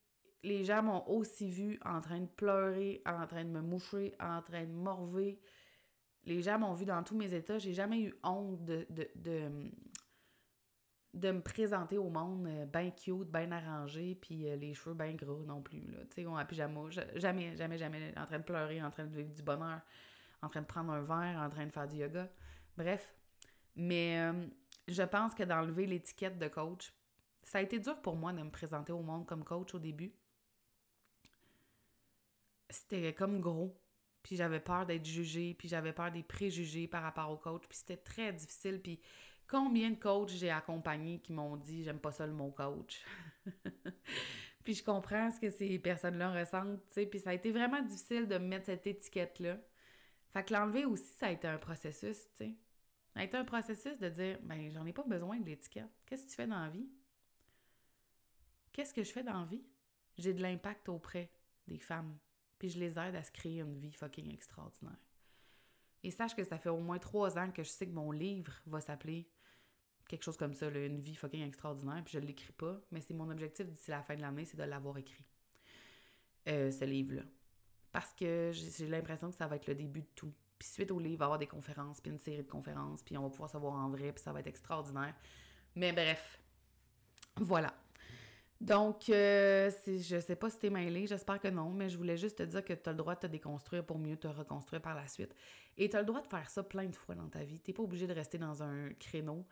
les 0.46 0.64
gens 0.64 0.84
m'ont 0.84 1.04
aussi 1.10 1.50
vu 1.50 1.80
en 1.84 2.00
train 2.02 2.20
de 2.20 2.28
pleurer, 2.28 3.02
en 3.06 3.26
train 3.26 3.44
de 3.44 3.50
me 3.50 3.62
moucher, 3.62 4.14
en 4.20 4.42
train 4.42 4.64
de 4.64 4.72
morver. 4.72 5.42
Les 6.24 6.42
gens 6.42 6.60
m'ont 6.60 6.74
vu 6.74 6.86
dans 6.86 7.04
tous 7.04 7.18
mes 7.18 7.34
états. 7.34 7.58
J'ai 7.58 7.74
jamais 7.74 8.02
eu 8.02 8.14
honte 8.24 8.64
de, 8.64 8.88
me 11.14 11.40
présenter 11.40 11.98
au 11.98 12.10
monde 12.10 12.46
euh, 12.48 12.66
bien 12.66 12.92
cute, 12.92 13.32
bien 13.32 13.52
arrangé, 13.52 14.16
puis 14.16 14.48
euh, 14.48 14.56
les 14.56 14.74
cheveux 14.74 14.96
bien 14.96 15.14
gros 15.14 15.44
non 15.44 15.62
plus. 15.62 15.82
Tu 16.12 16.22
sais, 16.22 16.26
en 16.26 16.46
pyjama. 16.46 16.82
Jamais, 17.16 17.56
jamais, 17.56 17.78
jamais 17.78 18.14
en 18.18 18.26
train 18.26 18.40
de 18.40 18.44
pleurer, 18.44 18.82
en 18.84 18.92
train 18.92 19.06
de 19.06 19.16
vivre 19.16 19.34
du 19.34 19.42
bonheur, 19.42 19.82
en 20.42 20.50
train 20.50 20.62
de 20.62 20.68
prendre 20.68 20.92
un 20.94 21.02
verre, 21.02 21.42
en 21.42 21.50
train 21.50 21.66
de 21.66 21.72
faire 21.72 21.88
du 21.88 21.98
yoga. 21.98 22.30
Bref. 22.78 23.14
Mais 23.76 24.20
euh, 24.20 24.46
je 24.88 25.04
pense 25.04 25.34
que 25.34 25.44
d'enlever 25.44 25.86
l'étiquette 25.86 26.38
de 26.38 26.48
coach, 26.48 26.94
ça 27.44 27.58
a 27.58 27.62
été 27.62 27.80
dur 27.80 28.02
pour 28.02 28.16
moi 28.16 28.32
de 28.32 28.42
me 28.42 28.50
présenter 28.50 28.94
au 28.94 29.02
monde 29.02 29.26
comme 29.26 29.44
coach 29.44 29.74
au 29.74 29.80
début 29.80 30.14
c'était 32.70 33.14
comme 33.14 33.40
gros. 33.40 33.80
Puis 34.24 34.36
j'avais 34.36 34.60
peur 34.60 34.88
d'être 34.88 35.06
jugée, 35.06 35.54
puis 35.54 35.68
j'avais 35.68 35.94
peur 35.94 36.12
des 36.12 36.24
préjugés 36.24 36.88
par 36.88 37.04
rapport 37.04 37.30
au 37.30 37.38
coach, 37.38 37.68
puis 37.68 37.78
c'était 37.78 37.98
très 37.98 38.34
difficile. 38.34 38.82
Puis 38.82 39.00
combien 39.48 39.92
de 39.92 39.96
coachs 39.96 40.30
j'ai 40.30 40.50
accompagnés 40.50 41.20
qui 41.20 41.32
m'ont 41.32 41.58
dit 41.58 41.84
j'aime 41.84 42.00
pas 42.00 42.12
ça 42.12 42.26
le 42.26 42.34
mot 42.34 42.50
coach? 42.50 43.06
puis 44.64 44.74
je 44.74 44.84
comprends 44.84 45.30
ce 45.30 45.40
que 45.40 45.52
ces 45.52 45.78
personnes-là 45.78 46.34
ressentent, 46.34 46.84
tu 46.88 46.94
sais, 46.94 47.06
puis 47.06 47.20
ça 47.20 47.30
a 47.30 47.34
été 47.34 47.52
vraiment 47.52 47.84
difficile 47.84 48.28
de 48.28 48.40
me 48.40 48.48
mettre 48.48 48.66
cette 48.66 48.88
étiquette-là. 48.88 49.60
Fait 50.34 50.44
que 50.44 50.54
l'enlever 50.54 50.86
aussi, 50.86 51.14
ça 51.14 51.28
a 51.28 51.32
été 51.32 51.48
un 51.48 51.60
processus, 51.60 52.18
tu 52.32 52.38
sais. 52.38 52.56
Ça 53.14 53.20
a 53.20 53.24
été 53.24 53.38
un 53.38 53.46
processus 53.46 53.98
de 54.00 54.10
dire 54.10 54.40
ben 54.42 54.72
j'en 54.72 54.88
ai 54.88 54.92
pas 54.92 55.04
besoin 55.04 55.40
de 55.40 55.46
l'étiquette. 55.46 55.92
Qu'est-ce 56.08 56.26
que 56.26 56.30
tu 56.32 56.36
fais 56.36 56.48
dans 56.48 56.60
la 56.60 56.70
vie? 56.70 56.90
Qu'est-ce 58.74 58.94
que 58.94 59.04
je 59.04 59.12
fais 59.12 59.24
dans 59.24 59.40
la 59.40 59.46
vie? 59.46 59.64
J'ai 60.18 60.34
de 60.34 60.42
l'impact 60.42 60.90
auprès 60.90 61.32
des 61.68 61.78
femmes 61.78 62.18
puis 62.58 62.70
je 62.70 62.80
les 62.80 62.98
aide 62.98 63.16
à 63.16 63.24
se 63.24 63.32
créer 63.32 63.62
une 63.62 63.78
vie 63.78 63.94
fucking 63.94 64.34
extraordinaire. 64.34 64.98
Et 66.04 66.12
sache 66.12 66.36
que 66.36 66.44
ça 66.44 66.58
fait 66.58 66.70
au 66.70 66.80
moins 66.80 67.00
trois 67.00 67.38
ans 67.38 67.52
que 67.52 67.64
je 67.64 67.70
sais 67.70 67.88
que 67.88 67.94
mon 67.94 68.12
livre 68.12 68.54
va 68.68 68.80
s'appeler 68.80 69.28
quelque 70.08 70.24
chose 70.24 70.38
comme 70.38 70.54
ça, 70.54 70.68
une 70.70 71.00
vie 71.00 71.16
fucking 71.16 71.44
extraordinaire, 71.44 72.04
puis 72.04 72.14
je 72.14 72.20
ne 72.20 72.28
l'écris 72.28 72.54
pas, 72.54 72.80
mais 72.92 73.02
c'est 73.02 73.14
mon 73.14 73.30
objectif 73.30 73.66
d'ici 73.68 73.90
la 73.90 74.04
fin 74.04 74.16
de 74.16 74.22
l'année, 74.22 74.46
c'est 74.46 74.58
de 74.58 74.64
l'avoir 74.64 74.98
écrit, 74.98 75.26
euh, 76.48 76.70
ce 76.70 76.86
livre-là. 76.86 77.24
Parce 77.92 78.14
que 78.14 78.52
j'ai 78.54 78.88
l'impression 78.88 79.30
que 79.30 79.36
ça 79.36 79.48
va 79.48 79.56
être 79.56 79.68
le 79.68 79.76
début 79.76 80.02
de 80.02 80.10
tout. 80.16 80.34
Puis 80.60 80.68
suite 80.68 80.92
au 80.92 81.00
livre, 81.00 81.14
il 81.14 81.18
va 81.18 81.26
avoir 81.26 81.40
des 81.40 81.48
conférences, 81.48 82.00
puis 82.02 82.12
une 82.12 82.20
série 82.20 82.44
de 82.44 82.50
conférences, 82.50 83.02
puis 83.02 83.18
on 83.18 83.24
va 83.24 83.30
pouvoir 83.30 83.50
savoir 83.50 83.74
en 83.74 83.90
vrai, 83.90 84.12
puis 84.14 84.24
ça 84.24 84.32
va 84.32 84.42
être 84.42 84.48
extraordinaire. 84.48 85.16
Mais 85.76 85.92
bref, 85.92 86.40
voilà. 87.38 87.74
Donc, 88.62 89.10
euh, 89.10 89.70
je 89.86 90.20
sais 90.20 90.36
pas 90.36 90.50
si 90.50 90.60
t'es 90.60 90.70
mêlé, 90.70 91.08
j'espère 91.08 91.40
que 91.40 91.50
non, 91.50 91.72
mais 91.72 91.90
je 91.90 91.98
voulais 91.98 92.18
juste 92.18 92.38
te 92.38 92.44
dire 92.44 92.64
que 92.64 92.74
tu 92.74 92.90
as 92.90 92.94
le 92.94 92.98
droit 92.98 93.16
de 93.16 93.20
te 93.20 93.28
déconstruire 93.28 93.86
pour 93.86 94.00
mieux 94.00 94.16
te 94.16 94.28
reconstruire 94.28 94.82
par 94.82 94.96
la 94.96 95.08
suite. 95.08 95.36
Et 95.78 95.90
tu 95.90 95.98
as 95.98 96.00
le 96.00 96.06
droit 96.06 96.22
de 96.22 96.28
faire 96.28 96.50
ça 96.50 96.64
plein 96.64 96.86
de 96.86 96.96
fois 96.96 97.16
dans 97.16 97.28
ta 97.28 97.44
vie. 97.44 97.60
T'es 97.60 97.74
pas 97.74 97.84
obligé 97.84 98.08
de 98.08 98.14
rester 98.14 98.38
dans 98.38 98.64
un 98.64 98.90
créneau. 98.94 99.46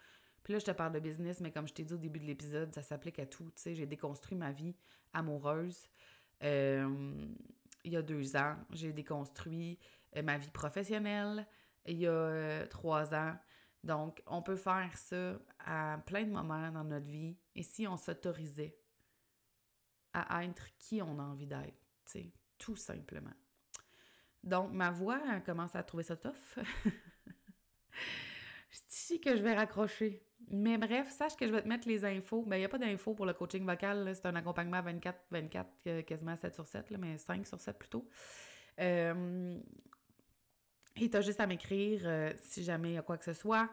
Puis 0.43 0.53
là, 0.53 0.59
je 0.59 0.65
te 0.65 0.71
parle 0.71 0.93
de 0.93 0.99
business, 0.99 1.41
mais 1.41 1.51
comme 1.51 1.67
je 1.67 1.73
t'ai 1.73 1.83
dit 1.83 1.93
au 1.93 1.97
début 1.97 2.19
de 2.19 2.25
l'épisode, 2.25 2.73
ça 2.73 2.81
s'applique 2.81 3.19
à 3.19 3.25
tout. 3.25 3.45
Tu 3.45 3.61
sais, 3.61 3.75
j'ai 3.75 3.85
déconstruit 3.85 4.37
ma 4.37 4.51
vie 4.51 4.75
amoureuse. 5.13 5.89
Euh, 6.43 7.25
il 7.83 7.91
y 7.91 7.97
a 7.97 8.01
deux 8.01 8.35
ans, 8.35 8.55
j'ai 8.71 8.93
déconstruit 8.93 9.79
euh, 10.15 10.21
ma 10.21 10.37
vie 10.37 10.49
professionnelle. 10.49 11.45
Il 11.85 11.97
y 11.97 12.07
a 12.07 12.11
euh, 12.11 12.65
trois 12.67 13.13
ans. 13.13 13.35
Donc, 13.83 14.21
on 14.27 14.41
peut 14.41 14.55
faire 14.55 14.97
ça 14.97 15.37
à 15.59 15.97
plein 16.05 16.23
de 16.23 16.31
moments 16.31 16.71
dans 16.71 16.85
notre 16.85 17.07
vie. 17.07 17.37
Et 17.55 17.63
si 17.63 17.85
on 17.87 17.97
s'autorisait 17.97 18.77
à 20.13 20.43
être 20.43 20.67
qui 20.77 21.01
on 21.01 21.19
a 21.19 21.23
envie 21.23 21.47
d'être, 21.47 21.73
tout 22.57 22.75
simplement. 22.75 23.33
Donc, 24.43 24.71
ma 24.71 24.91
voix 24.91 25.21
commence 25.45 25.75
à 25.75 25.83
trouver 25.83 26.03
ça 26.03 26.17
tough. 26.17 26.59
C'est 28.69 28.91
ici 28.91 29.21
que 29.21 29.35
je 29.35 29.41
vais 29.41 29.53
raccrocher. 29.53 30.21
Mais 30.49 30.77
bref, 30.77 31.09
sache 31.09 31.35
que 31.35 31.47
je 31.47 31.51
vais 31.51 31.61
te 31.61 31.67
mettre 31.67 31.87
les 31.87 32.03
infos. 32.03 32.43
Ben, 32.43 32.57
il 32.57 32.59
n'y 32.59 32.65
a 32.65 32.69
pas 32.69 32.77
d'infos 32.77 33.13
pour 33.13 33.25
le 33.25 33.33
coaching 33.33 33.65
vocal. 33.65 34.11
C'est 34.13 34.25
un 34.25 34.35
accompagnement 34.35 34.81
24-24, 34.81 36.03
quasiment 36.03 36.35
7 36.35 36.53
sur 36.53 36.67
7, 36.67 36.91
mais 36.99 37.17
5 37.17 37.47
sur 37.47 37.61
7 37.61 37.77
plutôt. 37.77 38.07
Euh, 38.79 39.57
et 40.95 41.09
tu 41.09 41.17
as 41.17 41.21
juste 41.21 41.39
à 41.39 41.47
m'écrire 41.47 42.01
euh, 42.05 42.33
si 42.37 42.63
jamais 42.63 42.91
il 42.91 42.95
y 42.95 42.97
a 42.97 43.01
quoi 43.01 43.17
que 43.17 43.25
ce 43.25 43.33
soit. 43.33 43.69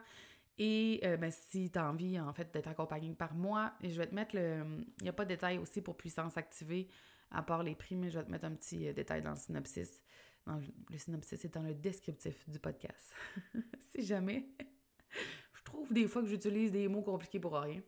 Et 0.57 0.99
euh, 1.03 1.17
ben, 1.17 1.31
si 1.31 1.71
tu 1.71 1.79
as 1.79 1.89
envie, 1.89 2.19
en 2.19 2.33
fait, 2.33 2.53
d'être 2.53 2.67
accompagné 2.67 3.13
par 3.13 3.33
moi, 3.33 3.73
je 3.81 3.97
vais 3.97 4.07
te 4.07 4.15
mettre 4.15 4.35
le. 4.35 4.63
Il 4.99 5.03
n'y 5.03 5.09
a 5.09 5.13
pas 5.13 5.23
de 5.23 5.29
détail 5.29 5.57
aussi 5.57 5.81
pour 5.81 5.95
puissance 5.97 6.37
activée, 6.37 6.89
à 7.31 7.41
part 7.41 7.63
les 7.63 7.75
prix, 7.75 7.95
mais 7.95 8.09
je 8.09 8.19
vais 8.19 8.25
te 8.25 8.31
mettre 8.31 8.45
un 8.45 8.55
petit 8.55 8.93
détail 8.93 9.21
dans 9.21 9.31
le 9.31 9.37
synopsis. 9.37 10.01
le 10.47 10.97
synopsis 10.97 11.45
est 11.45 11.53
dans 11.53 11.63
le 11.63 11.73
descriptif 11.73 12.47
du 12.49 12.59
podcast. 12.59 13.15
si 13.91 14.05
jamais. 14.05 14.49
je 15.53 15.63
trouve 15.63 15.91
des 15.91 16.07
fois 16.07 16.21
que 16.21 16.27
j'utilise 16.27 16.71
des 16.71 16.87
mots 16.87 17.01
compliqués 17.01 17.39
pour 17.39 17.53
rien. 17.53 17.81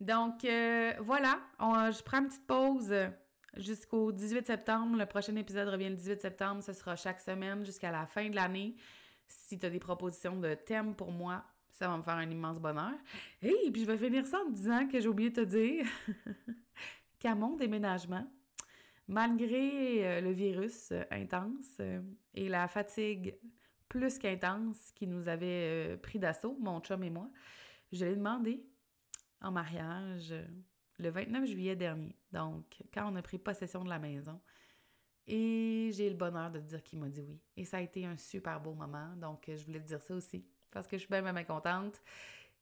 Donc, 0.00 0.44
voilà, 1.00 1.40
je 1.60 2.02
prends 2.02 2.18
une 2.18 2.28
petite 2.28 2.46
pause 2.46 2.92
jusqu'au 3.56 4.12
18 4.12 4.46
septembre. 4.46 4.96
Le 4.96 5.06
prochain 5.06 5.36
épisode 5.36 5.68
revient 5.68 5.88
le 5.88 5.96
18 5.96 6.20
septembre. 6.20 6.62
Ce 6.62 6.72
sera 6.72 6.96
chaque 6.96 7.20
semaine 7.20 7.64
jusqu'à 7.64 7.90
la 7.90 8.06
fin 8.06 8.28
de 8.28 8.34
l'année. 8.34 8.76
Si 9.26 9.58
tu 9.58 9.66
as 9.66 9.70
des 9.70 9.78
propositions 9.78 10.38
de 10.38 10.54
thèmes 10.54 10.94
pour 10.94 11.10
moi, 11.10 11.44
ça 11.74 11.88
va 11.88 11.96
me 11.96 12.02
faire 12.02 12.14
un 12.14 12.30
immense 12.30 12.60
bonheur. 12.60 12.94
Et 13.42 13.70
puis 13.72 13.82
je 13.82 13.86
vais 13.86 13.98
finir 13.98 14.24
ça 14.26 14.40
en 14.46 14.50
disant 14.50 14.86
que 14.86 15.00
j'ai 15.00 15.08
oublié 15.08 15.30
de 15.30 15.42
te 15.42 15.46
dire 15.46 15.86
qu'à 17.18 17.34
mon 17.34 17.56
déménagement, 17.56 18.26
malgré 19.08 20.06
euh, 20.06 20.20
le 20.20 20.30
virus 20.30 20.92
euh, 20.92 21.02
intense 21.10 21.76
euh, 21.80 22.00
et 22.32 22.48
la 22.48 22.68
fatigue 22.68 23.36
plus 23.88 24.18
qu'intense 24.18 24.92
qui 24.92 25.06
nous 25.06 25.28
avait 25.28 25.96
pris 25.98 26.18
d'assaut, 26.18 26.56
mon 26.60 26.80
chum 26.80 27.02
et 27.02 27.10
moi, 27.10 27.28
je 27.92 28.04
l'ai 28.04 28.16
demandé 28.16 28.64
en 29.40 29.50
mariage 29.50 30.34
le 30.98 31.10
29 31.10 31.44
juillet 31.46 31.76
dernier. 31.76 32.16
Donc, 32.32 32.82
quand 32.92 33.12
on 33.12 33.16
a 33.16 33.22
pris 33.22 33.38
possession 33.38 33.84
de 33.84 33.88
la 33.88 33.98
maison. 33.98 34.40
Et 35.26 35.90
j'ai 35.92 36.10
le 36.10 36.16
bonheur 36.16 36.50
de 36.50 36.58
dire 36.58 36.82
qu'il 36.82 36.98
m'a 36.98 37.08
dit 37.08 37.22
oui. 37.22 37.40
Et 37.56 37.64
ça 37.64 37.76
a 37.76 37.80
été 37.80 38.04
un 38.04 38.16
super 38.16 38.60
beau 38.60 38.74
moment. 38.74 39.14
Donc, 39.16 39.44
je 39.46 39.64
voulais 39.64 39.80
te 39.80 39.86
dire 39.86 40.02
ça 40.02 40.14
aussi. 40.14 40.44
Parce 40.74 40.86
que 40.86 40.96
je 40.96 41.02
suis 41.02 41.10
bien, 41.10 41.22
bien 41.22 41.44
contente. 41.44 42.02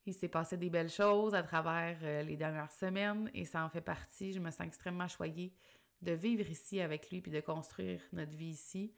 Il 0.07 0.15
s'est 0.15 0.29
passé 0.29 0.57
des 0.57 0.71
belles 0.71 0.91
choses 0.91 1.35
à 1.35 1.43
travers 1.43 1.97
euh, 2.03 2.23
les 2.23 2.37
dernières 2.37 2.71
semaines 2.71 3.31
et 3.35 3.45
ça 3.45 3.65
en 3.65 3.69
fait 3.69 3.81
partie. 3.81 4.33
Je 4.33 4.41
me 4.41 4.51
sens 4.51 4.67
extrêmement 4.67 5.09
choyée 5.09 5.53
de 6.03 6.13
vivre 6.13 6.49
ici 6.49 6.81
avec 6.81 7.11
lui 7.11 7.21
puis 7.21 7.31
de 7.31 7.41
construire 7.41 8.01
notre 8.13 8.37
vie 8.37 8.51
ici. 8.51 8.93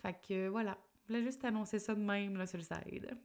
Fait 0.00 0.14
que 0.26 0.48
voilà, 0.48 0.78
je 1.02 1.08
voulais 1.08 1.24
juste 1.24 1.44
annoncer 1.44 1.78
ça 1.78 1.94
de 1.94 2.00
même 2.00 2.36
là, 2.36 2.46
sur 2.46 2.58
le 2.58 2.64
side. 2.64 3.16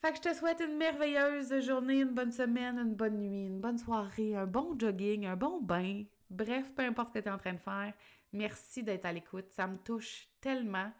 Fait 0.00 0.10
que 0.12 0.16
je 0.16 0.22
te 0.22 0.34
souhaite 0.34 0.60
une 0.60 0.76
merveilleuse 0.76 1.60
journée, 1.66 2.00
une 2.02 2.14
bonne 2.14 2.30
semaine, 2.30 2.78
une 2.78 2.94
bonne 2.94 3.18
nuit, 3.18 3.46
une 3.46 3.60
bonne 3.60 3.78
soirée, 3.78 4.36
un 4.36 4.46
bon 4.46 4.78
jogging, 4.78 5.26
un 5.26 5.36
bon 5.36 5.60
bain. 5.60 6.04
Bref, 6.30 6.72
peu 6.74 6.82
importe 6.82 7.08
ce 7.08 7.14
que 7.14 7.18
tu 7.20 7.28
es 7.28 7.32
en 7.32 7.38
train 7.38 7.54
de 7.54 7.58
faire, 7.58 7.92
merci 8.32 8.82
d'être 8.82 9.06
à 9.06 9.12
l'écoute. 9.12 9.46
Ça 9.50 9.66
me 9.66 9.78
touche 9.78 10.28
tellement. 10.40 10.92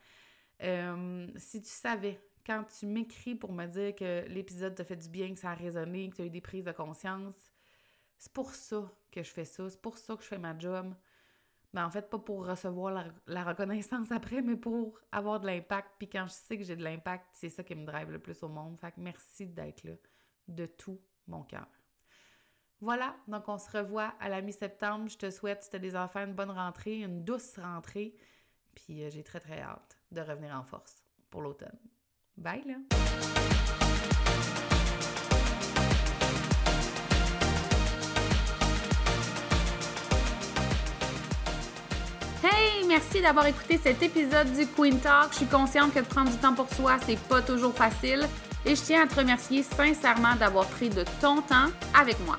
Euh, 0.63 1.29
si 1.37 1.63
tu 1.63 1.69
savais, 1.69 2.19
quand 2.49 2.65
tu 2.65 2.87
m'écris 2.87 3.35
pour 3.35 3.53
me 3.53 3.67
dire 3.67 3.95
que 3.95 4.27
l'épisode 4.29 4.75
t'a 4.75 4.83
fait 4.83 4.97
du 4.97 5.11
bien, 5.11 5.35
que 5.35 5.39
ça 5.39 5.51
a 5.51 5.55
résonné, 5.55 6.09
que 6.09 6.17
tu 6.17 6.23
as 6.23 6.25
eu 6.25 6.31
des 6.31 6.41
prises 6.41 6.65
de 6.65 6.73
conscience, 6.73 7.35
c'est 8.17 8.33
pour 8.33 8.55
ça 8.55 8.91
que 9.13 9.23
je 9.23 9.31
fais 9.31 9.45
ça. 9.45 9.69
C'est 9.69 9.83
pour 9.83 9.99
ça 9.99 10.17
que 10.17 10.23
je 10.23 10.29
fais 10.29 10.39
ma 10.39 10.59
job. 10.59 10.95
Mais 11.75 11.83
en 11.83 11.91
fait, 11.91 12.09
pas 12.09 12.19
pour 12.19 12.47
recevoir 12.47 13.05
la, 13.27 13.45
reconnaissance 13.45 14.11
après, 14.11 14.41
mais 14.41 14.57
pour 14.57 14.99
avoir 15.13 15.41
de 15.41 15.47
l'impact. 15.47 15.91
Puis 15.99 16.09
quand 16.09 16.27
je 16.27 16.33
sais 16.33 16.57
que 16.57 16.65
j'ai 16.65 16.75
de 16.75 16.83
l'impact, 16.83 17.27
c'est 17.33 17.51
ça 17.51 17.63
qui 17.63 17.75
me 17.75 17.85
drive 17.85 18.11
le 18.11 18.19
plus 18.19 18.43
au 18.43 18.49
monde. 18.49 18.81
Fait 18.81 18.93
que 18.93 19.01
merci 19.01 19.47
d'être 19.47 19.85
là 19.85 19.93
de 20.49 20.65
tout 20.65 20.99
mon 21.27 21.43
cœur. 21.43 21.69
Voilà, 22.81 23.15
donc 23.27 23.47
on 23.49 23.59
se 23.59 23.71
revoit 23.77 24.15
à 24.21 24.31
la 24.31 24.41
mi-septembre. 24.41 25.11
Je 25.11 25.19
te 25.19 25.31
souhaite, 25.31 25.65
si 25.65 25.69
tu 25.69 25.77
as 25.77 25.81
des 25.81 25.95
enfants, 25.95 26.25
une 26.25 26.35
bonne 26.35 26.51
rentrée, 26.51 27.01
une 27.01 27.23
douce 27.25 27.59
rentrée. 27.59 28.17
Puis 28.75 29.05
euh, 29.05 29.11
j'ai 29.11 29.23
très 29.23 29.41
très 29.41 29.61
hâte 29.61 29.99
de 30.11 30.23
revenir 30.23 30.55
en 30.55 30.65
force 30.65 31.05
pour 31.29 31.43
l'automne. 31.43 31.79
Bye 32.43 32.63
là! 32.67 32.75
merci 42.89 43.21
d'avoir 43.21 43.47
écouté 43.47 43.79
cet 43.81 44.03
épisode 44.03 44.51
du 44.55 44.67
Queen 44.67 44.99
Talk. 44.99 45.29
Je 45.33 45.37
suis 45.37 45.47
consciente 45.47 45.93
que 45.93 46.01
de 46.01 46.05
prendre 46.07 46.31
du 46.31 46.37
temps 46.39 46.55
pour 46.55 46.69
soi, 46.75 46.97
c'est 47.07 47.19
pas 47.29 47.43
toujours 47.43 47.75
facile. 47.75 48.27
Et 48.65 48.75
je 48.75 48.83
tiens 48.83 49.05
à 49.05 49.07
te 49.07 49.15
remercier 49.15 49.63
sincèrement 49.63 50.35
d'avoir 50.37 50.67
pris 50.67 50.89
de 50.89 51.05
ton 51.21 51.43
temps 51.43 51.69
avec 51.95 52.17
moi. 52.27 52.39